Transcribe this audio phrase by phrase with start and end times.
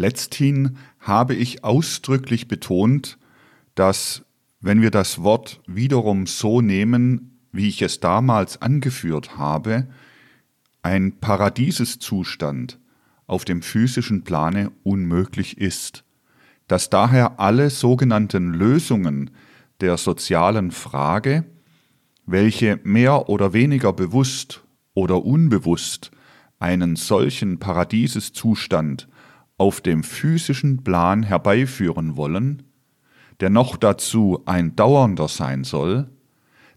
[0.00, 3.18] Letzthin habe ich ausdrücklich betont,
[3.74, 4.24] dass
[4.62, 9.88] wenn wir das Wort wiederum so nehmen, wie ich es damals angeführt habe,
[10.80, 12.78] ein Paradieseszustand
[13.26, 16.04] auf dem physischen Plane unmöglich ist,
[16.66, 19.30] dass daher alle sogenannten Lösungen
[19.82, 21.44] der sozialen Frage,
[22.24, 24.64] welche mehr oder weniger bewusst
[24.94, 26.10] oder unbewusst
[26.58, 29.06] einen solchen Paradieseszustand
[29.60, 32.62] auf dem physischen Plan herbeiführen wollen,
[33.40, 36.08] der noch dazu ein dauernder sein soll,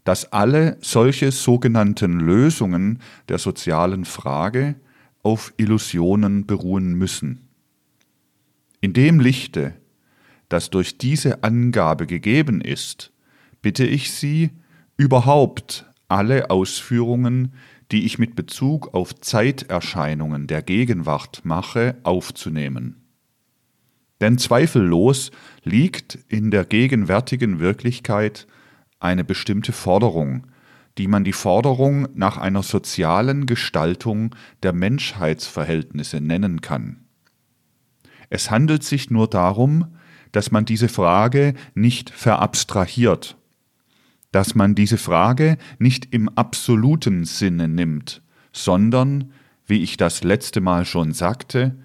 [0.03, 4.75] dass alle solche sogenannten Lösungen der sozialen Frage
[5.21, 7.47] auf Illusionen beruhen müssen.
[8.81, 9.75] In dem Lichte,
[10.49, 13.13] das durch diese Angabe gegeben ist,
[13.61, 14.49] bitte ich Sie,
[14.97, 17.53] überhaupt alle Ausführungen,
[17.91, 23.03] die ich mit Bezug auf Zeiterscheinungen der Gegenwart mache, aufzunehmen.
[24.21, 25.31] Denn zweifellos
[25.63, 28.47] liegt in der gegenwärtigen Wirklichkeit
[28.99, 30.47] eine bestimmte Forderung,
[30.97, 37.05] die man die Forderung nach einer sozialen Gestaltung der Menschheitsverhältnisse nennen kann.
[38.29, 39.95] Es handelt sich nur darum,
[40.31, 43.37] dass man diese Frage nicht verabstrahiert,
[44.33, 49.31] dass man diese Frage nicht im absoluten Sinne nimmt, sondern,
[49.65, 51.77] wie ich das letzte Mal schon sagte,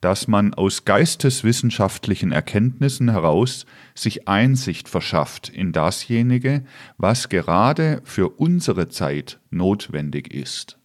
[0.00, 6.64] dass man aus geisteswissenschaftlichen Erkenntnissen heraus sich Einsicht verschafft in dasjenige,
[6.98, 10.78] was gerade für unsere Zeit notwendig ist.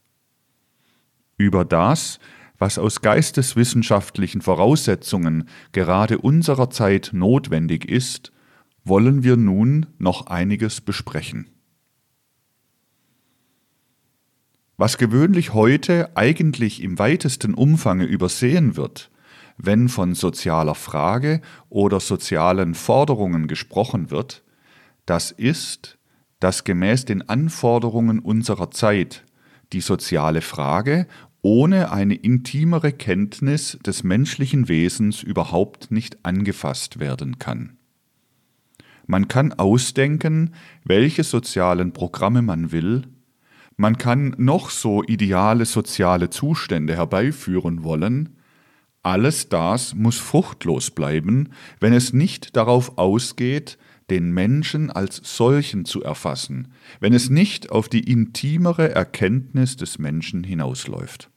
[1.37, 2.19] Über das,
[2.59, 8.31] was aus geisteswissenschaftlichen Voraussetzungen gerade unserer Zeit notwendig ist,
[8.89, 11.47] wollen wir nun noch einiges besprechen.
[14.75, 19.11] Was gewöhnlich heute eigentlich im weitesten Umfange übersehen wird,
[19.57, 24.43] wenn von sozialer Frage oder sozialen Forderungen gesprochen wird,
[25.05, 25.97] das ist,
[26.39, 29.25] dass gemäß den Anforderungen unserer Zeit
[29.73, 31.07] die soziale Frage
[31.41, 37.78] ohne eine intimere Kenntnis des menschlichen Wesens überhaupt nicht angefasst werden kann.
[39.11, 40.53] Man kann ausdenken,
[40.83, 43.07] welche sozialen Programme man will,
[43.75, 48.37] man kann noch so ideale soziale Zustände herbeiführen wollen,
[49.01, 51.49] alles das muss fruchtlos bleiben,
[51.79, 53.79] wenn es nicht darauf ausgeht,
[54.11, 60.43] den Menschen als solchen zu erfassen, wenn es nicht auf die intimere Erkenntnis des Menschen
[60.43, 61.31] hinausläuft.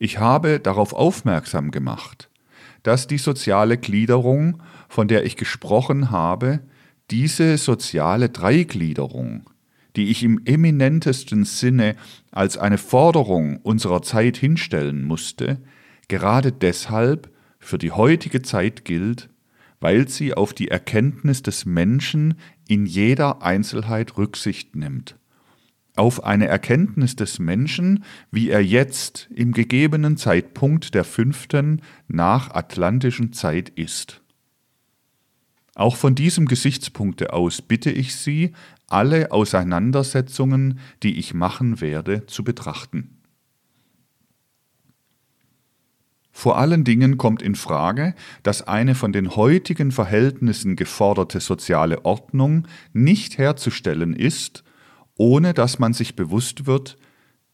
[0.00, 2.28] Ich habe darauf aufmerksam gemacht,
[2.82, 6.60] dass die soziale Gliederung, von der ich gesprochen habe,
[7.12, 9.48] diese soziale Dreigliederung,
[9.94, 11.94] die ich im eminentesten Sinne
[12.32, 15.58] als eine Forderung unserer Zeit hinstellen musste,
[16.08, 17.30] gerade deshalb
[17.60, 19.30] für die heutige Zeit gilt,
[19.78, 22.34] weil sie auf die Erkenntnis des Menschen
[22.66, 25.16] in jeder Einzelheit Rücksicht nimmt,
[25.94, 33.68] auf eine Erkenntnis des Menschen, wie er jetzt im gegebenen Zeitpunkt der fünften nachatlantischen Zeit
[33.68, 34.20] ist.
[35.80, 38.52] Auch von diesem Gesichtspunkte aus bitte ich Sie,
[38.86, 43.16] alle Auseinandersetzungen, die ich machen werde, zu betrachten.
[46.32, 52.68] Vor allen Dingen kommt in Frage, dass eine von den heutigen Verhältnissen geforderte soziale Ordnung
[52.92, 54.64] nicht herzustellen ist,
[55.16, 56.98] ohne dass man sich bewusst wird,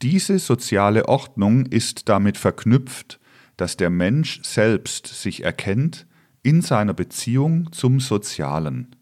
[0.03, 3.21] diese soziale Ordnung ist damit verknüpft,
[3.57, 6.09] dass der Mensch selbst sich erkennt
[6.47, 8.95] in seiner Beziehung zum Sozialen.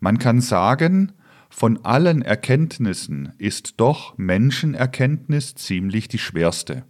[0.00, 1.12] Man kann sagen,
[1.50, 6.84] von allen Erkenntnissen ist doch Menschenerkenntnis ziemlich die schwerste.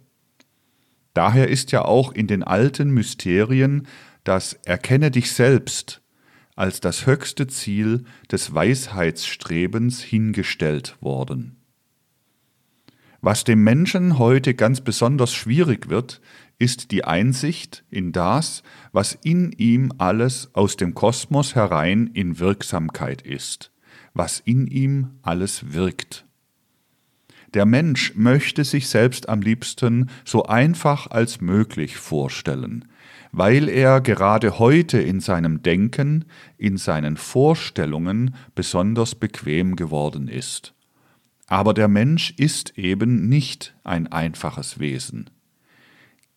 [1.13, 3.85] Daher ist ja auch in den alten Mysterien
[4.23, 6.01] das Erkenne dich selbst
[6.55, 11.57] als das höchste Ziel des Weisheitsstrebens hingestellt worden.
[13.21, 16.21] Was dem Menschen heute ganz besonders schwierig wird,
[16.59, 23.21] ist die Einsicht in das, was in ihm alles aus dem Kosmos herein in Wirksamkeit
[23.21, 23.71] ist,
[24.13, 26.25] was in ihm alles wirkt.
[27.53, 32.85] Der Mensch möchte sich selbst am liebsten so einfach als möglich vorstellen,
[33.31, 36.25] weil er gerade heute in seinem Denken,
[36.57, 40.73] in seinen Vorstellungen besonders bequem geworden ist.
[41.47, 45.31] Aber der Mensch ist eben nicht ein einfaches Wesen.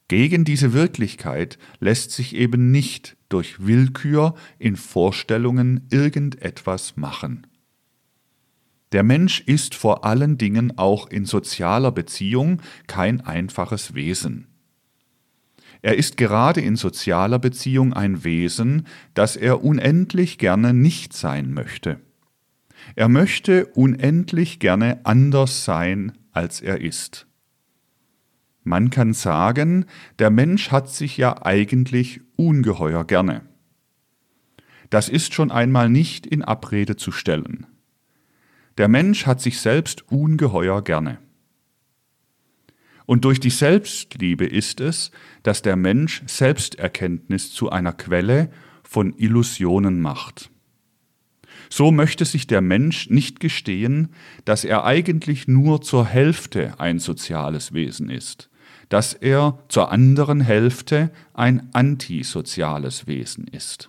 [0.09, 7.47] Gegen diese Wirklichkeit lässt sich eben nicht durch Willkür in Vorstellungen irgendetwas machen.
[8.93, 14.49] Der Mensch ist vor allen Dingen auch in sozialer Beziehung kein einfaches Wesen.
[15.81, 22.01] Er ist gerade in sozialer Beziehung ein Wesen, das er unendlich gerne nicht sein möchte.
[22.95, 27.27] Er möchte unendlich gerne anders sein, als er ist.
[28.64, 29.87] Man kann sagen,
[30.19, 33.43] der Mensch hat sich ja eigentlich ungeheuer gerne.
[34.91, 37.67] Das ist schon einmal nicht in Abrede zu stellen.
[38.79, 41.19] Der Mensch hat sich selbst ungeheuer gerne.
[43.06, 45.11] Und durch die Selbstliebe ist es,
[45.43, 48.50] dass der Mensch Selbsterkenntnis zu einer Quelle
[48.82, 50.50] von Illusionen macht.
[51.69, 54.11] So möchte sich der Mensch nicht gestehen,
[54.44, 58.50] dass er eigentlich nur zur Hälfte ein soziales Wesen ist,
[58.93, 63.89] dass er zur anderen Hälfte ein antisoziales Wesen ist.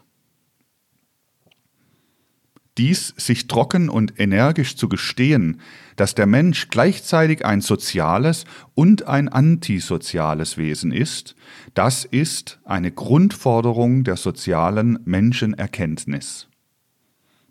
[2.78, 5.60] Dies sich trocken und energisch zu gestehen,
[5.98, 8.46] dass der Mensch gleichzeitig ein soziales
[8.76, 11.36] und ein antisoziales Wesen ist,
[11.74, 16.48] das ist eine Grundforderung der sozialen Menschenerkenntnis.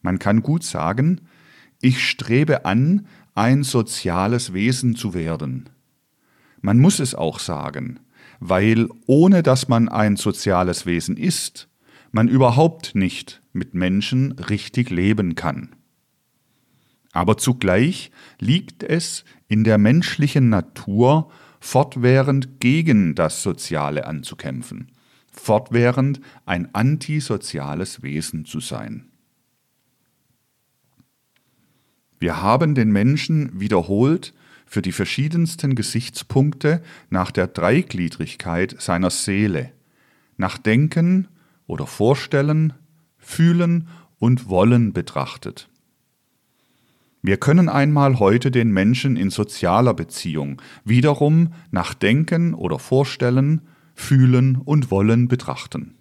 [0.00, 1.20] Man kann gut sagen,
[1.82, 5.68] ich strebe an, ein soziales Wesen zu werden.
[6.62, 8.00] Man muss es auch sagen,
[8.40, 11.68] weil ohne dass man ein soziales Wesen ist,
[12.12, 15.74] man überhaupt nicht mit Menschen richtig leben kann.
[17.12, 21.30] Aber zugleich liegt es in der menschlichen Natur,
[21.60, 24.92] fortwährend gegen das Soziale anzukämpfen,
[25.30, 29.10] fortwährend ein antisoziales Wesen zu sein.
[32.18, 34.32] Wir haben den Menschen wiederholt
[34.72, 36.80] für die verschiedensten Gesichtspunkte
[37.10, 39.70] nach der Dreigliedrigkeit seiner Seele,
[40.38, 41.28] nach Denken
[41.66, 42.72] oder Vorstellen,
[43.18, 43.88] Fühlen
[44.18, 45.68] und Wollen betrachtet.
[47.20, 53.60] Wir können einmal heute den Menschen in sozialer Beziehung wiederum nach Denken oder Vorstellen,
[53.94, 55.96] Fühlen und Wollen betrachten.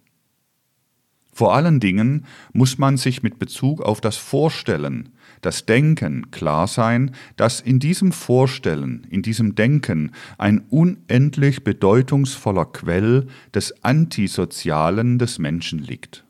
[1.34, 5.10] Vor allen Dingen muss man sich mit Bezug auf das Vorstellen,
[5.42, 13.28] das Denken klar sein, dass in diesem Vorstellen, in diesem Denken ein unendlich bedeutungsvoller Quell
[13.54, 16.26] des Antisozialen des Menschen liegt.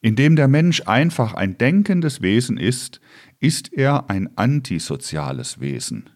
[0.00, 3.00] Indem der Mensch einfach ein denkendes Wesen ist,
[3.40, 6.10] ist er ein antisoziales Wesen.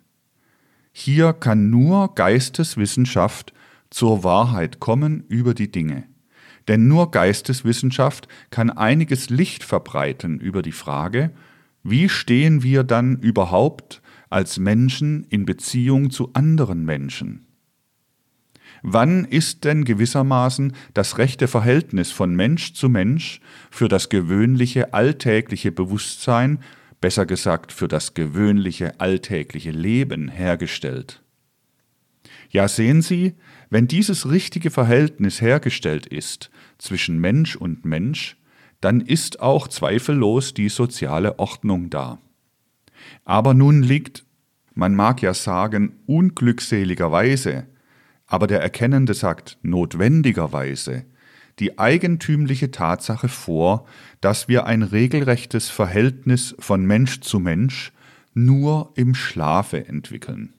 [0.93, 3.53] Hier kann nur Geisteswissenschaft
[3.91, 6.05] zur Wahrheit kommen über die Dinge.
[6.67, 11.31] Denn nur Geisteswissenschaft kann einiges Licht verbreiten über die Frage,
[11.83, 17.47] wie stehen wir dann überhaupt als Menschen in Beziehung zu anderen Menschen?
[18.83, 23.41] Wann ist denn gewissermaßen das rechte Verhältnis von Mensch zu Mensch
[23.71, 26.61] für das gewöhnliche alltägliche Bewusstsein,
[27.01, 31.23] besser gesagt für das gewöhnliche alltägliche Leben hergestellt?
[32.51, 33.35] Ja, sehen Sie,
[33.69, 38.38] wenn dieses richtige Verhältnis hergestellt ist zwischen Mensch und Mensch,
[38.81, 42.19] dann ist auch zweifellos die soziale Ordnung da.
[43.25, 44.25] Aber nun liegt,
[44.75, 47.67] man mag ja sagen, unglückseligerweise,
[48.27, 51.05] aber der Erkennende sagt notwendigerweise,
[51.59, 53.87] die eigentümliche Tatsache vor,
[54.21, 57.93] dass wir ein regelrechtes Verhältnis von Mensch zu Mensch
[58.35, 60.55] nur im Schlafe entwickeln.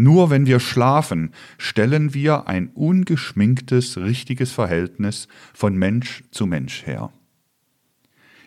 [0.00, 7.10] Nur wenn wir schlafen, stellen wir ein ungeschminktes, richtiges Verhältnis von Mensch zu Mensch her.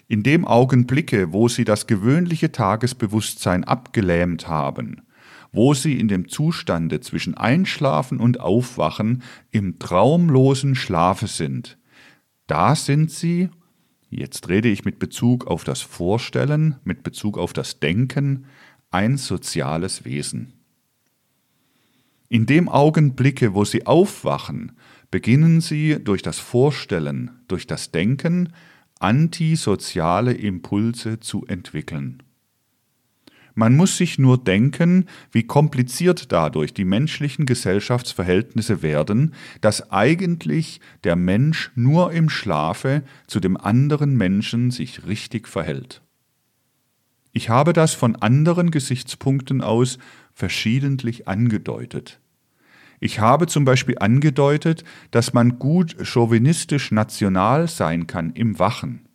[0.08, 5.02] In dem Augenblicke, wo sie das gewöhnliche Tagesbewusstsein abgelähmt haben,
[5.52, 11.78] wo sie in dem Zustande zwischen Einschlafen und Aufwachen im traumlosen Schlafe sind,
[12.48, 13.50] da sind sie,
[14.10, 18.46] jetzt rede ich mit Bezug auf das Vorstellen, mit Bezug auf das Denken,
[18.90, 20.54] ein soziales Wesen.
[22.32, 24.72] In dem Augenblicke, wo sie aufwachen,
[25.12, 28.54] beginnen sie durch das Vorstellen, durch das Denken,
[29.02, 32.24] antisoziale Impulse zu entwickeln.
[33.54, 41.18] Man muss sich nur denken, wie kompliziert dadurch die menschlichen Gesellschaftsverhältnisse werden, dass eigentlich der
[41.18, 46.02] Mensch nur im Schlafe zu dem anderen Menschen sich richtig verhält.
[47.34, 49.98] Ich habe das von anderen Gesichtspunkten aus
[50.34, 52.20] verschiedentlich angedeutet.
[53.00, 59.08] Ich habe zum Beispiel angedeutet, dass man gut chauvinistisch national sein kann im Wachen.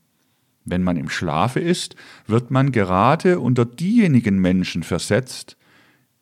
[0.64, 1.94] Wenn man im Schlafe ist,
[2.26, 5.56] wird man gerade unter diejenigen Menschen versetzt,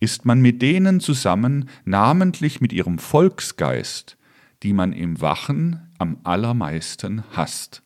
[0.00, 4.18] ist man mit denen zusammen, namentlich mit ihrem Volksgeist,
[4.62, 7.82] die man im Wachen am allermeisten hasst.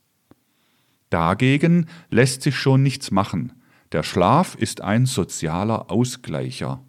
[1.10, 3.52] Dagegen lässt sich schon nichts machen.
[3.92, 6.82] Der Schlaf ist ein sozialer Ausgleicher.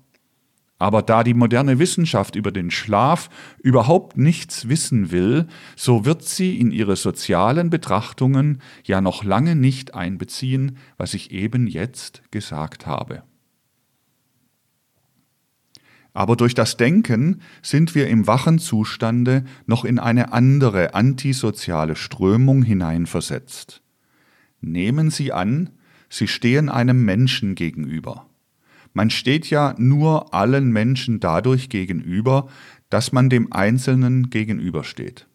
[0.79, 3.29] Aber da die moderne Wissenschaft über den Schlaf
[3.61, 5.45] überhaupt nichts wissen will,
[5.75, 11.67] so wird sie in ihre sozialen Betrachtungen ja noch lange nicht einbeziehen, was ich eben
[11.67, 13.23] jetzt gesagt habe.
[16.13, 22.63] Aber durch das Denken sind wir im wachen Zustande noch in eine andere antisoziale Strömung
[22.63, 23.81] hineinversetzt.
[24.61, 25.71] Nehmen Sie an,
[26.09, 28.28] Sie stehen einem Menschen gegenüber.
[28.93, 32.49] Man steht ja nur allen Menschen dadurch gegenüber,
[32.89, 35.27] dass man dem Einzelnen gegenübersteht.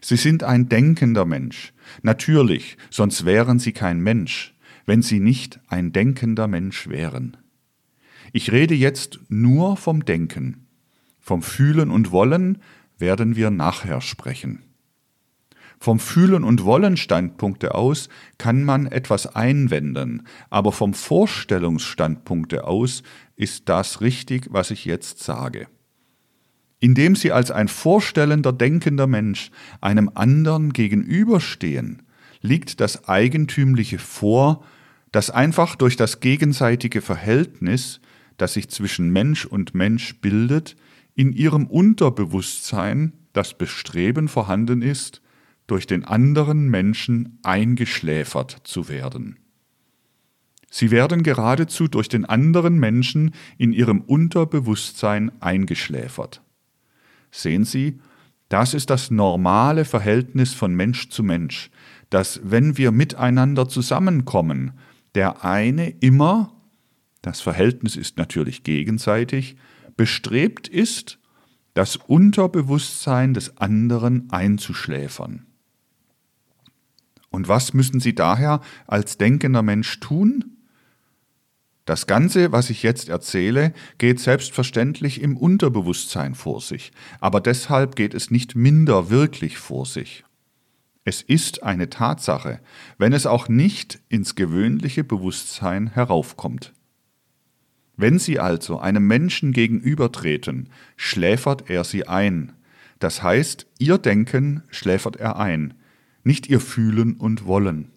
[0.00, 1.72] Sie sind ein denkender Mensch.
[2.02, 4.54] Natürlich, sonst wären sie kein Mensch,
[4.84, 7.36] wenn sie nicht ein denkender Mensch wären.
[8.32, 10.66] Ich rede jetzt nur vom Denken.
[11.20, 12.58] Vom Fühlen und Wollen
[12.98, 14.65] werden wir nachher sprechen.
[15.78, 23.02] Vom Fühlen und Wollen Standpunkte aus kann man etwas einwenden, aber vom Vorstellungsstandpunkte aus
[23.36, 25.68] ist das richtig, was ich jetzt sage.
[26.80, 32.02] Indem Sie als ein vorstellender, denkender Mensch einem anderen gegenüberstehen,
[32.42, 34.64] liegt das Eigentümliche vor,
[35.12, 38.00] das einfach durch das gegenseitige Verhältnis,
[38.36, 40.76] das sich zwischen Mensch und Mensch bildet,
[41.14, 45.22] in ihrem Unterbewusstsein das Bestreben vorhanden ist,
[45.66, 49.38] durch den anderen Menschen eingeschläfert zu werden.
[50.70, 56.42] Sie werden geradezu durch den anderen Menschen in ihrem Unterbewusstsein eingeschläfert.
[57.30, 57.98] Sehen Sie,
[58.48, 61.70] das ist das normale Verhältnis von Mensch zu Mensch,
[62.10, 64.72] dass wenn wir miteinander zusammenkommen,
[65.14, 66.52] der eine immer,
[67.22, 69.56] das Verhältnis ist natürlich gegenseitig,
[69.96, 71.18] bestrebt ist,
[71.74, 75.45] das Unterbewusstsein des anderen einzuschläfern.
[77.30, 80.56] Und was müssen Sie daher als denkender Mensch tun?
[81.86, 86.90] Das Ganze, was ich jetzt erzähle, geht selbstverständlich im Unterbewusstsein vor sich,
[87.20, 90.24] aber deshalb geht es nicht minder wirklich vor sich.
[91.04, 92.58] Es ist eine Tatsache,
[92.98, 96.72] wenn es auch nicht ins gewöhnliche Bewusstsein heraufkommt.
[97.96, 102.54] Wenn Sie also einem Menschen gegenübertreten, schläfert er Sie ein.
[102.98, 105.74] Das heißt, Ihr Denken schläfert er ein,
[106.26, 107.92] nicht ihr Fühlen und Wollen.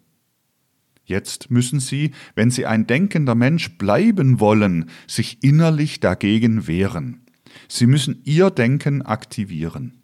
[1.03, 7.21] Jetzt müssen sie, wenn sie ein denkender Mensch bleiben wollen, sich innerlich dagegen wehren.
[7.67, 10.03] Sie müssen ihr Denken aktivieren.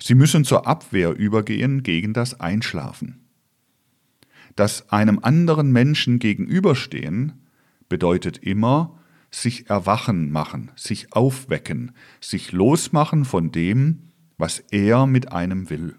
[0.00, 3.20] Sie müssen zur Abwehr übergehen gegen das Einschlafen.
[4.56, 7.32] Das einem anderen Menschen gegenüberstehen
[7.90, 8.98] bedeutet immer,
[9.30, 11.92] sich erwachen machen, sich aufwecken,
[12.22, 15.96] sich losmachen von dem, was er mit einem will.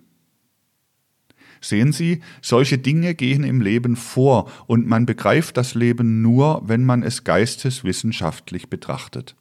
[1.64, 6.84] Sehen Sie, solche Dinge gehen im Leben vor und man begreift das Leben nur, wenn
[6.84, 9.38] man es geisteswissenschaftlich betrachtet.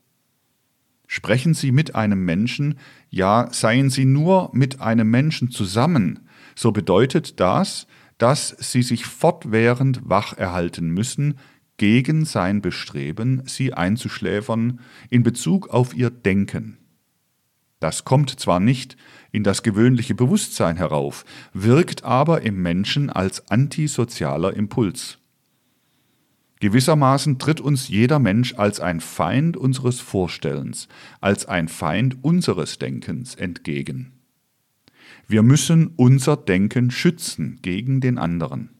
[1.09, 2.79] Sprechen Sie mit einem Menschen,
[3.11, 6.21] ja seien Sie nur mit einem Menschen zusammen,
[6.55, 7.88] so bedeutet das,
[8.19, 11.38] dass Sie sich fortwährend wach erhalten müssen
[11.76, 14.79] gegen sein Bestreben, Sie einzuschläfern
[15.11, 16.79] in Bezug auf Ihr Denken.
[17.83, 18.97] Das kommt zwar nicht
[19.32, 25.18] in das gewöhnliche Bewusstsein herauf, wirkt aber im Menschen als antisozialer Impuls.
[26.60, 30.86] Gewissermaßen tritt uns jeder Mensch als ein Feind unseres Vorstellens,
[31.20, 34.12] als ein Feind unseres Denkens entgegen.
[35.26, 38.70] Wir müssen unser Denken schützen gegen den anderen.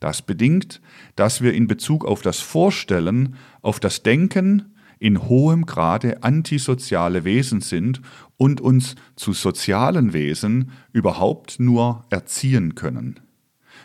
[0.00, 0.80] Das bedingt,
[1.14, 7.60] dass wir in Bezug auf das Vorstellen, auf das Denken in hohem Grade antisoziale Wesen
[7.60, 8.00] sind
[8.36, 13.20] und uns zu sozialen Wesen überhaupt nur erziehen können.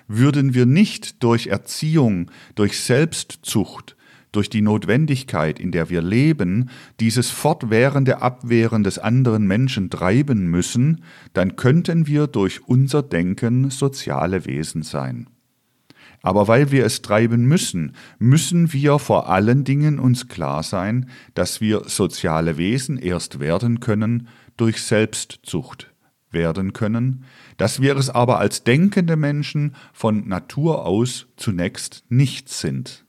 [0.08, 3.96] Würden wir nicht durch Erziehung, durch Selbstzucht,
[4.32, 11.04] durch die Notwendigkeit, in der wir leben, dieses fortwährende Abwehren des anderen Menschen treiben müssen,
[11.34, 15.28] dann könnten wir durch unser Denken soziale Wesen sein.
[16.22, 21.62] Aber weil wir es treiben müssen, müssen wir vor allen Dingen uns klar sein, dass
[21.62, 25.92] wir soziale Wesen erst werden können durch Selbstzucht
[26.30, 27.26] werden können,
[27.58, 33.06] dass wir es aber als denkende Menschen von Natur aus zunächst nicht sind.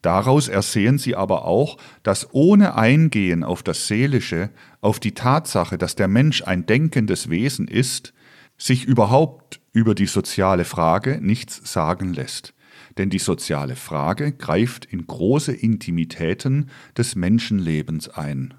[0.00, 4.50] Daraus ersehen sie aber auch, dass ohne Eingehen auf das Seelische,
[4.80, 8.13] auf die Tatsache, dass der Mensch ein denkendes Wesen ist,
[8.56, 12.54] sich überhaupt über die soziale Frage nichts sagen lässt.
[12.96, 18.54] Denn die soziale Frage greift in große Intimitäten des Menschenlebens ein.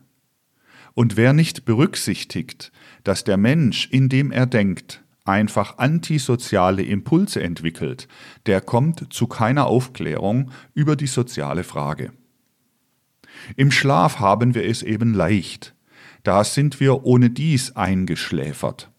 [0.93, 2.71] Und wer nicht berücksichtigt,
[3.03, 8.07] dass der Mensch, indem er denkt, einfach antisoziale Impulse entwickelt,
[8.45, 12.13] der kommt zu keiner Aufklärung über die soziale Frage.
[13.57, 15.75] Im Schlaf haben wir es eben leicht.
[16.23, 18.89] Da sind wir ohne dies eingeschläfert.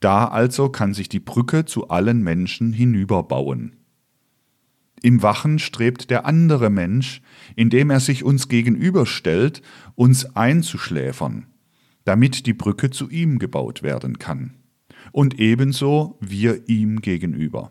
[0.00, 3.76] Da also kann sich die Brücke zu allen Menschen hinüberbauen.
[5.02, 7.20] Im Wachen strebt der andere Mensch,
[7.54, 9.62] indem er sich uns gegenüberstellt,
[9.94, 11.46] uns einzuschläfern,
[12.04, 14.54] damit die Brücke zu ihm gebaut werden kann.
[15.12, 17.70] Und ebenso wir ihm gegenüber.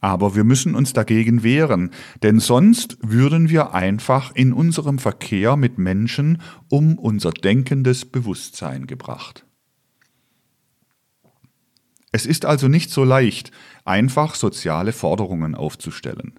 [0.00, 1.90] Aber wir müssen uns dagegen wehren,
[2.22, 9.45] denn sonst würden wir einfach in unserem Verkehr mit Menschen um unser denkendes Bewusstsein gebracht.
[12.16, 13.50] Es ist also nicht so leicht,
[13.84, 16.32] einfach soziale Forderungen aufzustellen.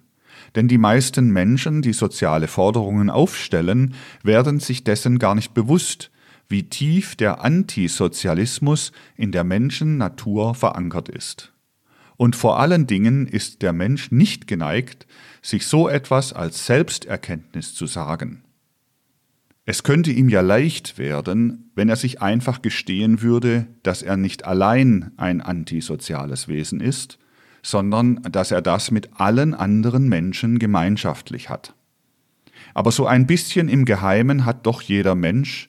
[0.56, 3.94] Denn die meisten Menschen, die soziale Forderungen aufstellen,
[4.24, 6.10] werden sich dessen gar nicht bewusst,
[6.48, 11.52] wie tief der Antisozialismus in der Menschennatur verankert ist.
[12.16, 15.06] Und vor allen Dingen ist der Mensch nicht geneigt,
[15.42, 18.42] sich so etwas als Selbsterkenntnis zu sagen.
[19.70, 24.46] Es könnte ihm ja leicht werden, wenn er sich einfach gestehen würde, dass er nicht
[24.46, 27.18] allein ein antisoziales Wesen ist,
[27.62, 31.74] sondern dass er das mit allen anderen Menschen gemeinschaftlich hat.
[32.72, 35.68] Aber so ein bisschen im Geheimen hat doch jeder Mensch,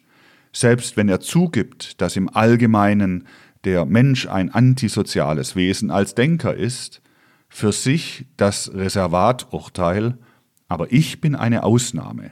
[0.53, 3.27] selbst wenn er zugibt, dass im Allgemeinen
[3.65, 7.01] der Mensch ein antisoziales Wesen als Denker ist,
[7.49, 10.17] für sich das Reservaturteil,
[10.69, 12.31] aber ich bin eine Ausnahme.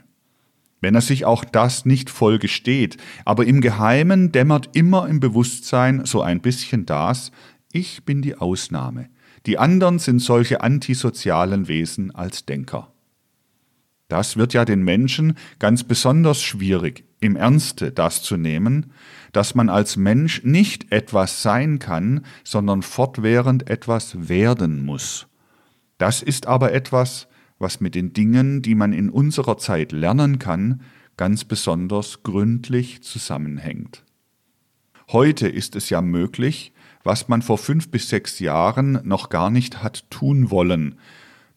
[0.80, 6.04] Wenn er sich auch das nicht voll gesteht, aber im Geheimen dämmert immer im Bewusstsein
[6.04, 7.32] so ein bisschen das,
[7.72, 9.08] ich bin die Ausnahme.
[9.46, 12.92] Die anderen sind solche antisozialen Wesen als Denker.
[14.08, 18.92] Das wird ja den Menschen ganz besonders schwierig, im Ernste das zu nehmen,
[19.32, 25.26] dass man als Mensch nicht etwas sein kann, sondern fortwährend etwas werden muss.
[25.98, 30.82] Das ist aber etwas, was mit den Dingen, die man in unserer Zeit lernen kann,
[31.16, 34.04] ganz besonders gründlich zusammenhängt.
[35.10, 36.72] Heute ist es ja möglich,
[37.02, 40.96] was man vor fünf bis sechs Jahren noch gar nicht hat tun wollen,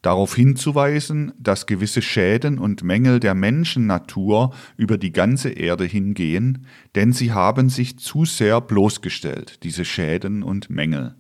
[0.01, 7.13] darauf hinzuweisen, dass gewisse Schäden und Mängel der Menschennatur über die ganze Erde hingehen, denn
[7.13, 11.15] sie haben sich zu sehr bloßgestellt, diese Schäden und Mängel.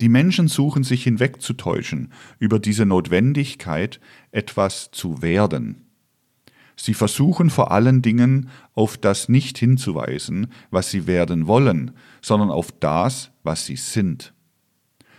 [0.00, 4.00] Die Menschen suchen sich hinwegzutäuschen über diese Notwendigkeit,
[4.32, 5.86] etwas zu werden.
[6.74, 11.90] Sie versuchen vor allen Dingen auf das nicht hinzuweisen, was sie werden wollen,
[12.22, 14.32] sondern auf das, was sie sind.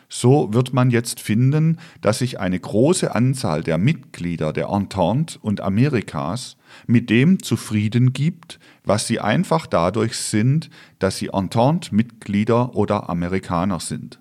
[0.10, 5.62] So wird man jetzt finden, dass sich eine große Anzahl der Mitglieder der Entente und
[5.62, 13.80] Amerikas mit dem zufrieden gibt, was sie einfach dadurch sind, dass sie Entente-Mitglieder oder Amerikaner
[13.80, 14.21] sind.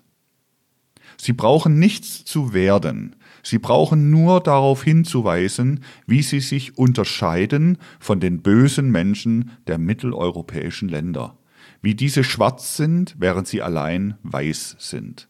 [1.23, 8.19] Sie brauchen nichts zu werden, sie brauchen nur darauf hinzuweisen, wie sie sich unterscheiden von
[8.19, 11.37] den bösen Menschen der mitteleuropäischen Länder,
[11.83, 15.29] wie diese schwarz sind, während sie allein weiß sind.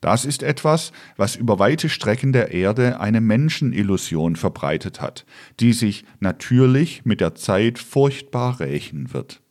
[0.00, 5.26] Das ist etwas, was über weite Strecken der Erde eine Menschenillusion verbreitet hat,
[5.60, 9.42] die sich natürlich mit der Zeit furchtbar rächen wird.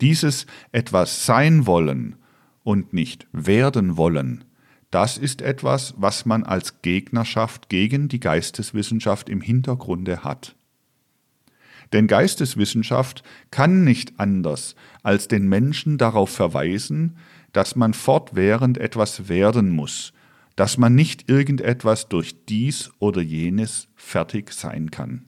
[0.00, 2.16] Dieses etwas sein wollen
[2.70, 4.44] und nicht werden wollen,
[4.92, 10.54] das ist etwas, was man als Gegnerschaft gegen die Geisteswissenschaft im Hintergrunde hat.
[11.92, 17.16] Denn Geisteswissenschaft kann nicht anders, als den Menschen darauf verweisen,
[17.52, 20.12] dass man fortwährend etwas werden muss,
[20.54, 25.24] dass man nicht irgendetwas durch dies oder jenes fertig sein kann.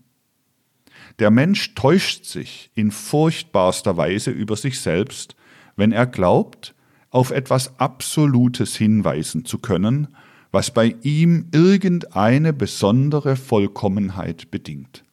[1.19, 5.35] Der Mensch täuscht sich in furchtbarster Weise über sich selbst,
[5.75, 6.77] wenn er glaubt,
[7.13, 10.09] auf etwas Absolutes hinweisen zu können,
[10.51, 15.05] was bei ihm irgendeine besondere Vollkommenheit bedingt.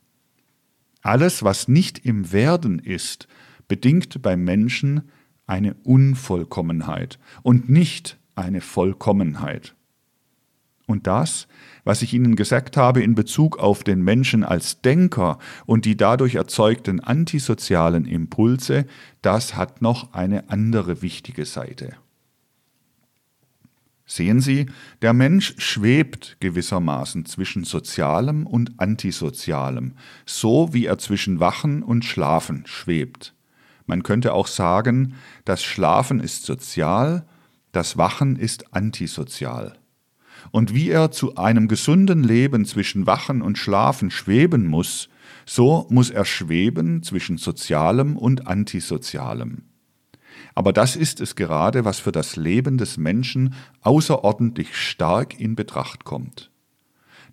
[1.02, 3.28] Alles, was nicht im Werden ist,
[3.68, 5.10] bedingt beim Menschen
[5.46, 9.76] eine Unvollkommenheit und nicht eine Vollkommenheit.
[10.88, 11.48] Und das,
[11.89, 16.36] was ich Ihnen gesagt habe in Bezug auf den Menschen als Denker und die dadurch
[16.36, 18.86] erzeugten antisozialen Impulse,
[19.23, 21.93] das hat noch eine andere wichtige Seite.
[24.06, 24.67] Sehen Sie,
[25.02, 29.95] der Mensch schwebt gewissermaßen zwischen Sozialem und Antisozialem,
[30.28, 33.34] so wie er zwischen Wachen und Schlafen schwebt.
[33.88, 37.25] Man könnte auch sagen, das Schlafen ist sozial,
[37.71, 39.80] das Wachen ist antisozial.
[40.52, 45.10] Und wie er zu einem gesunden Leben zwischen Wachen und Schlafen schweben muss,
[45.46, 49.64] so muss er schweben zwischen Sozialem und Antisozialem.
[50.56, 56.04] Aber das ist es gerade, was für das Leben des Menschen außerordentlich stark in Betracht
[56.04, 56.52] kommt.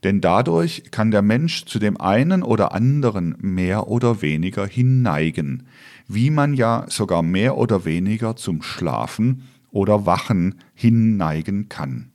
[0.04, 5.66] denn dadurch kann der Mensch zu dem einen oder anderen mehr oder weniger hinneigen,
[6.06, 12.12] wie man ja sogar mehr oder weniger zum Schlafen oder Wachen hinneigen kann.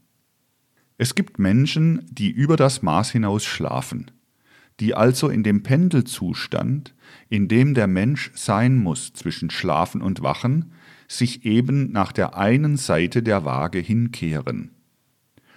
[1.02, 4.12] Es gibt Menschen, die über das Maß hinaus schlafen,
[4.80, 6.94] die also in dem Pendelzustand,
[7.28, 10.74] in dem der Mensch sein muss zwischen Schlafen und Wachen,
[11.08, 14.76] sich eben nach der einen Seite der Waage hinkehren.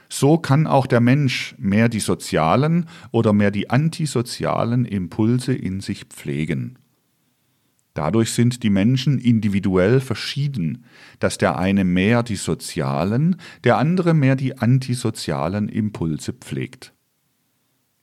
[0.08, 6.04] So kann auch der Mensch mehr die sozialen oder mehr die antisozialen Impulse in sich
[6.04, 6.78] pflegen.
[7.94, 10.84] Dadurch sind die Menschen individuell verschieden,
[11.20, 16.92] dass der eine mehr die sozialen, der andere mehr die antisozialen Impulse pflegt.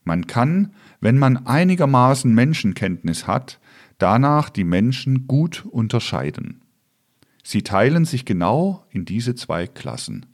[0.03, 3.59] Man kann, wenn man einigermaßen Menschenkenntnis hat,
[3.97, 6.61] danach die Menschen gut unterscheiden.
[7.43, 10.25] Sie teilen sich genau in diese zwei Klassen.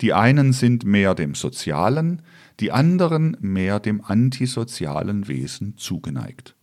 [0.00, 2.22] Die einen sind mehr dem sozialen,
[2.58, 6.56] die anderen mehr dem antisozialen Wesen zugeneigt.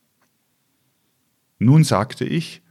[1.63, 2.63] Nun sagte ich,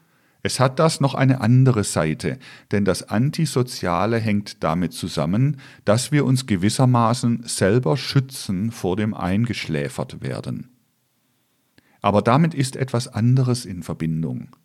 [0.42, 2.40] es hat das noch eine andere Seite,
[2.72, 10.22] denn das Antisoziale hängt damit zusammen, dass wir uns gewissermaßen selber schützen vor dem eingeschläfert
[10.22, 10.70] werden.
[12.00, 14.56] Aber damit ist etwas anderes in Verbindung.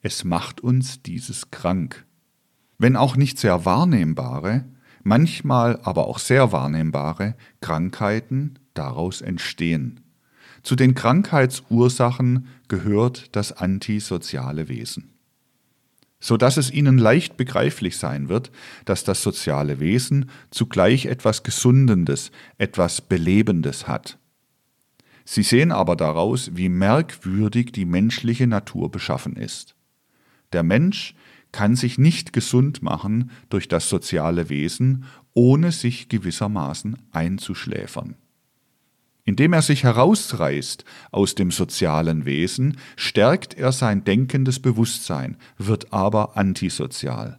[0.00, 2.06] Es macht uns dieses krank.
[2.78, 4.64] Wenn auch nicht sehr wahrnehmbare,
[5.02, 10.07] manchmal aber auch sehr wahrnehmbare Krankheiten daraus entstehen.
[10.62, 15.10] Zu den Krankheitsursachen gehört das antisoziale Wesen.
[16.20, 18.50] So dass es Ihnen leicht begreiflich sein wird,
[18.84, 24.18] dass das soziale Wesen zugleich etwas Gesundendes, etwas Belebendes hat.
[25.24, 29.76] Sie sehen aber daraus, wie merkwürdig die menschliche Natur beschaffen ist.
[30.52, 31.14] Der Mensch
[31.52, 38.16] kann sich nicht gesund machen durch das soziale Wesen, ohne sich gewissermaßen einzuschläfern.
[39.28, 46.38] Indem er sich herausreißt aus dem sozialen Wesen, stärkt er sein denkendes Bewusstsein, wird aber
[46.38, 47.36] antisozial.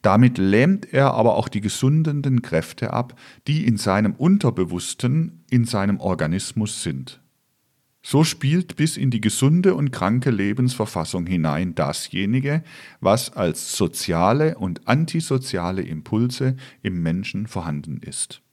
[0.00, 3.18] Damit lähmt er aber auch die gesundenden Kräfte ab,
[3.48, 7.20] die in seinem Unterbewussten, in seinem Organismus sind.
[8.00, 12.62] So spielt bis in die gesunde und kranke Lebensverfassung hinein dasjenige,
[13.00, 18.43] was als soziale und antisoziale Impulse im Menschen vorhanden ist.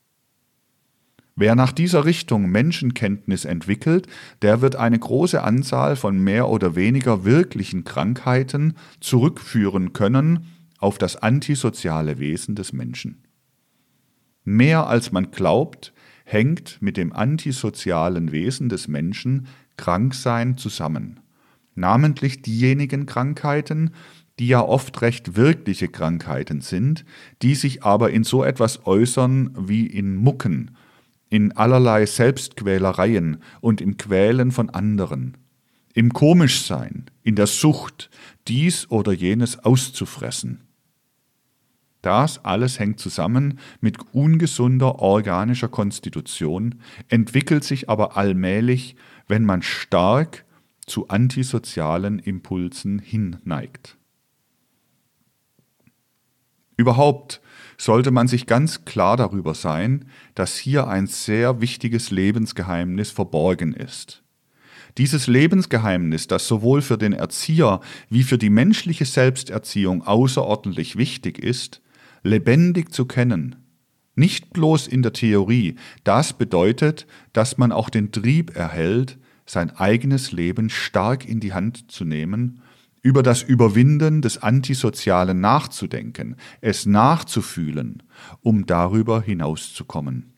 [1.41, 4.06] Wer nach dieser Richtung Menschenkenntnis entwickelt,
[4.43, 10.45] der wird eine große Anzahl von mehr oder weniger wirklichen Krankheiten zurückführen können
[10.77, 13.23] auf das antisoziale Wesen des Menschen.
[14.43, 15.93] Mehr als man glaubt,
[16.25, 21.21] hängt mit dem antisozialen Wesen des Menschen Kranksein zusammen.
[21.73, 23.95] Namentlich diejenigen Krankheiten,
[24.38, 27.04] die ja oft recht wirkliche Krankheiten sind,
[27.41, 30.77] die sich aber in so etwas äußern wie in Mucken,
[31.32, 35.38] in allerlei Selbstquälereien und im Quälen von anderen,
[35.94, 38.12] im Komischsein, in der Sucht,
[38.48, 40.67] dies oder jenes auszufressen.
[42.02, 46.76] Das alles hängt zusammen mit ungesunder organischer Konstitution,
[47.08, 48.96] entwickelt sich aber allmählich,
[49.28, 50.46] wenn man stark
[50.86, 53.98] zu antisozialen Impulsen hinneigt.
[56.76, 57.40] Überhaupt
[57.82, 64.22] sollte man sich ganz klar darüber sein, dass hier ein sehr wichtiges Lebensgeheimnis verborgen ist.
[65.00, 71.82] Dieses Lebensgeheimnis, das sowohl für den Erzieher wie für die menschliche Selbsterziehung außerordentlich wichtig ist,
[72.22, 73.56] lebendig zu kennen.
[74.13, 79.17] Nicht bloß in der Theorie, das bedeutet, dass man auch den Trieb erhält,
[79.48, 82.62] sein eigenes Leben stark in die Hand zu nehmen,
[83.02, 88.04] über das Überwinden des Antisozialen nachzudenken, es nachzufühlen,
[88.42, 90.34] um darüber hinauszukommen.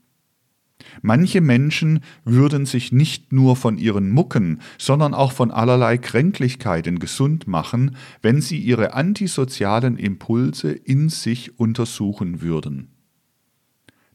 [1.02, 7.48] Manche Menschen würden sich nicht nur von ihren Mucken, sondern auch von allerlei Kränklichkeiten gesund
[7.48, 12.90] machen, wenn sie ihre antisozialen Impulse in sich untersuchen würden.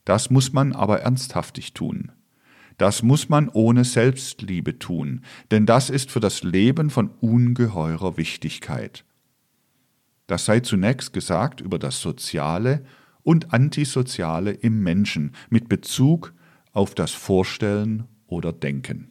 [0.05, 2.13] Das muss man aber ernsthaftig tun.
[2.79, 9.05] Das muss man ohne Selbstliebe tun, denn das ist für das Leben von ungeheurer Wichtigkeit.
[10.29, 12.85] Das sei zunächst gesagt über das Soziale
[13.23, 16.33] und Antisoziale im Menschen mit Bezug
[16.73, 19.11] auf das Vorstellen oder Denken.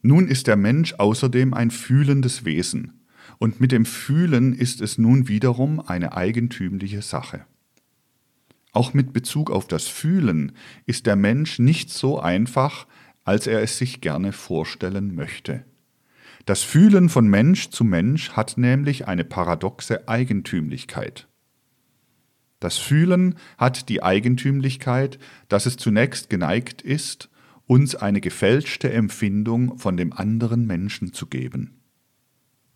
[0.00, 3.00] Nun ist der Mensch außerdem ein fühlendes Wesen,
[3.38, 7.46] und mit dem Fühlen ist es nun wiederum eine eigentümliche Sache.
[8.74, 10.52] Auch mit Bezug auf das Fühlen
[10.84, 12.86] ist der Mensch nicht so einfach,
[13.24, 15.64] als er es sich gerne vorstellen möchte.
[16.44, 21.28] Das Fühlen von Mensch zu Mensch hat nämlich eine paradoxe Eigentümlichkeit.
[22.58, 27.30] Das Fühlen hat die Eigentümlichkeit, dass es zunächst geneigt ist,
[27.66, 31.80] uns eine gefälschte Empfindung von dem anderen Menschen zu geben.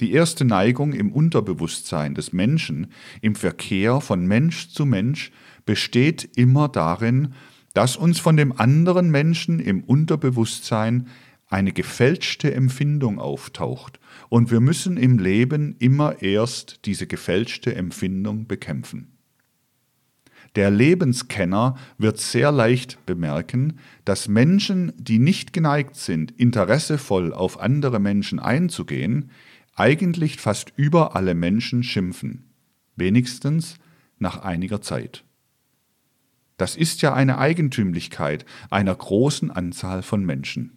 [0.00, 5.32] Die erste Neigung im Unterbewusstsein des Menschen im Verkehr von Mensch zu Mensch
[5.68, 7.34] besteht immer darin,
[7.74, 11.08] dass uns von dem anderen Menschen im Unterbewusstsein
[11.46, 14.00] eine gefälschte Empfindung auftaucht,
[14.30, 19.18] und wir müssen im Leben immer erst diese gefälschte Empfindung bekämpfen.
[20.56, 28.00] Der Lebenskenner wird sehr leicht bemerken, dass Menschen, die nicht geneigt sind, interessevoll auf andere
[28.00, 29.32] Menschen einzugehen,
[29.74, 32.54] eigentlich fast über alle Menschen schimpfen,
[32.96, 33.74] wenigstens
[34.18, 35.24] nach einiger Zeit.
[36.58, 40.76] Das ist ja eine Eigentümlichkeit einer großen Anzahl von Menschen.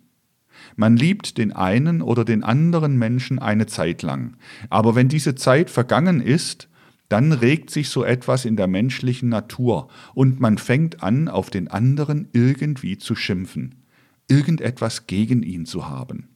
[0.76, 4.38] Man liebt den einen oder den anderen Menschen eine Zeit lang,
[4.70, 6.70] aber wenn diese Zeit vergangen ist,
[7.10, 11.67] dann regt sich so etwas in der menschlichen Natur und man fängt an, auf den
[11.67, 13.84] anderen irgendwie zu schimpfen,
[14.30, 16.30] irgendetwas gegen ihn zu haben.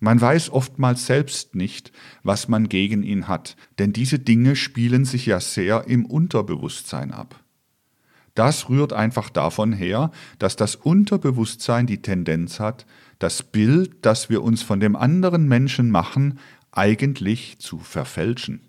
[0.00, 1.92] Man weiß oftmals selbst nicht,
[2.24, 7.43] was man gegen ihn hat, denn diese Dinge spielen sich ja sehr im Unterbewusstsein ab.
[8.34, 12.84] Das rührt einfach davon her, dass das Unterbewusstsein die Tendenz hat,
[13.18, 16.38] das Bild, das wir uns von dem anderen Menschen machen,
[16.72, 18.60] eigentlich zu verfälschen.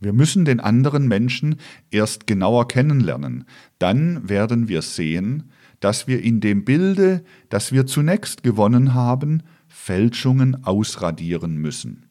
[0.00, 1.56] Wir müssen den anderen Menschen
[1.90, 3.44] erst genauer kennenlernen,
[3.78, 10.64] dann werden wir sehen, dass wir in dem Bilde, das wir zunächst gewonnen haben, Fälschungen
[10.64, 12.06] ausradieren müssen.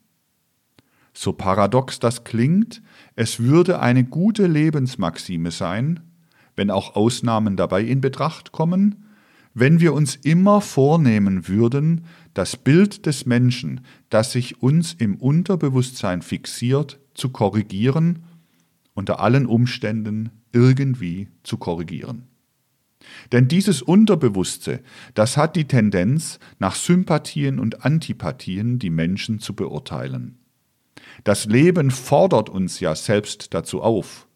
[1.14, 2.82] So paradox das klingt,
[3.16, 6.00] es würde eine gute Lebensmaxime sein,
[6.56, 9.06] wenn auch Ausnahmen dabei in Betracht kommen,
[9.54, 16.22] wenn wir uns immer vornehmen würden, das Bild des Menschen, das sich uns im Unterbewusstsein
[16.22, 18.24] fixiert, zu korrigieren,
[18.96, 22.28] unter allen Umständen irgendwie zu korrigieren.
[23.32, 24.82] Denn dieses Unterbewusste,
[25.14, 30.38] das hat die Tendenz, nach Sympathien und Antipathien die Menschen zu beurteilen.
[31.24, 34.28] Das Leben fordert uns ja selbst dazu auf,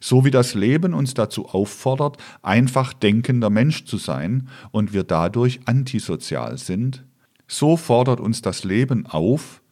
[0.00, 5.60] so wie das Leben uns dazu auffordert, einfach denkender Mensch zu sein und wir dadurch
[5.66, 7.04] antisozial sind,
[7.48, 9.62] so fordert uns das Leben auf,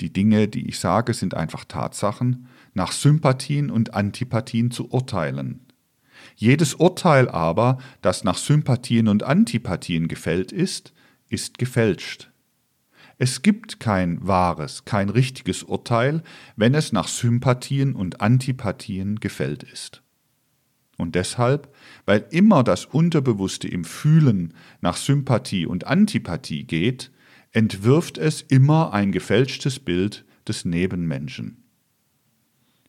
[0.00, 5.60] die Dinge, die ich sage, sind einfach Tatsachen, nach Sympathien und Antipathien zu urteilen.
[6.34, 10.92] Jedes Urteil aber, das nach Sympathien und Antipathien gefällt ist,
[11.28, 12.31] ist gefälscht.
[13.24, 16.24] Es gibt kein wahres, kein richtiges Urteil,
[16.56, 20.02] wenn es nach Sympathien und Antipathien gefällt ist.
[20.98, 21.72] Und deshalb,
[22.04, 27.12] weil immer das Unterbewusste im Fühlen nach Sympathie und Antipathie geht,
[27.52, 31.62] entwirft es immer ein gefälschtes Bild des Nebenmenschen.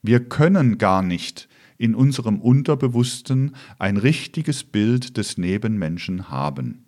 [0.01, 6.85] Wir können gar nicht in unserem Unterbewussten ein richtiges Bild des Nebenmenschen haben.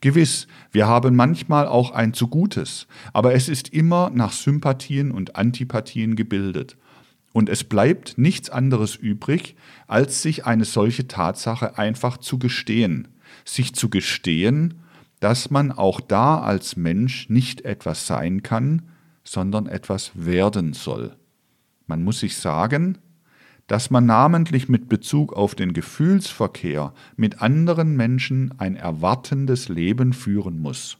[0.00, 5.36] Gewiss, wir haben manchmal auch ein zu gutes, aber es ist immer nach Sympathien und
[5.36, 6.76] Antipathien gebildet,
[7.32, 13.08] und es bleibt nichts anderes übrig, als sich eine solche Tatsache einfach zu gestehen,
[13.44, 14.80] sich zu gestehen,
[15.20, 18.88] dass man auch da als Mensch nicht etwas sein kann,
[19.22, 21.14] sondern etwas werden soll.
[21.86, 22.96] Man muss sich sagen,
[23.66, 30.60] dass man namentlich mit Bezug auf den Gefühlsverkehr mit anderen Menschen ein erwartendes Leben führen
[30.60, 30.98] muss.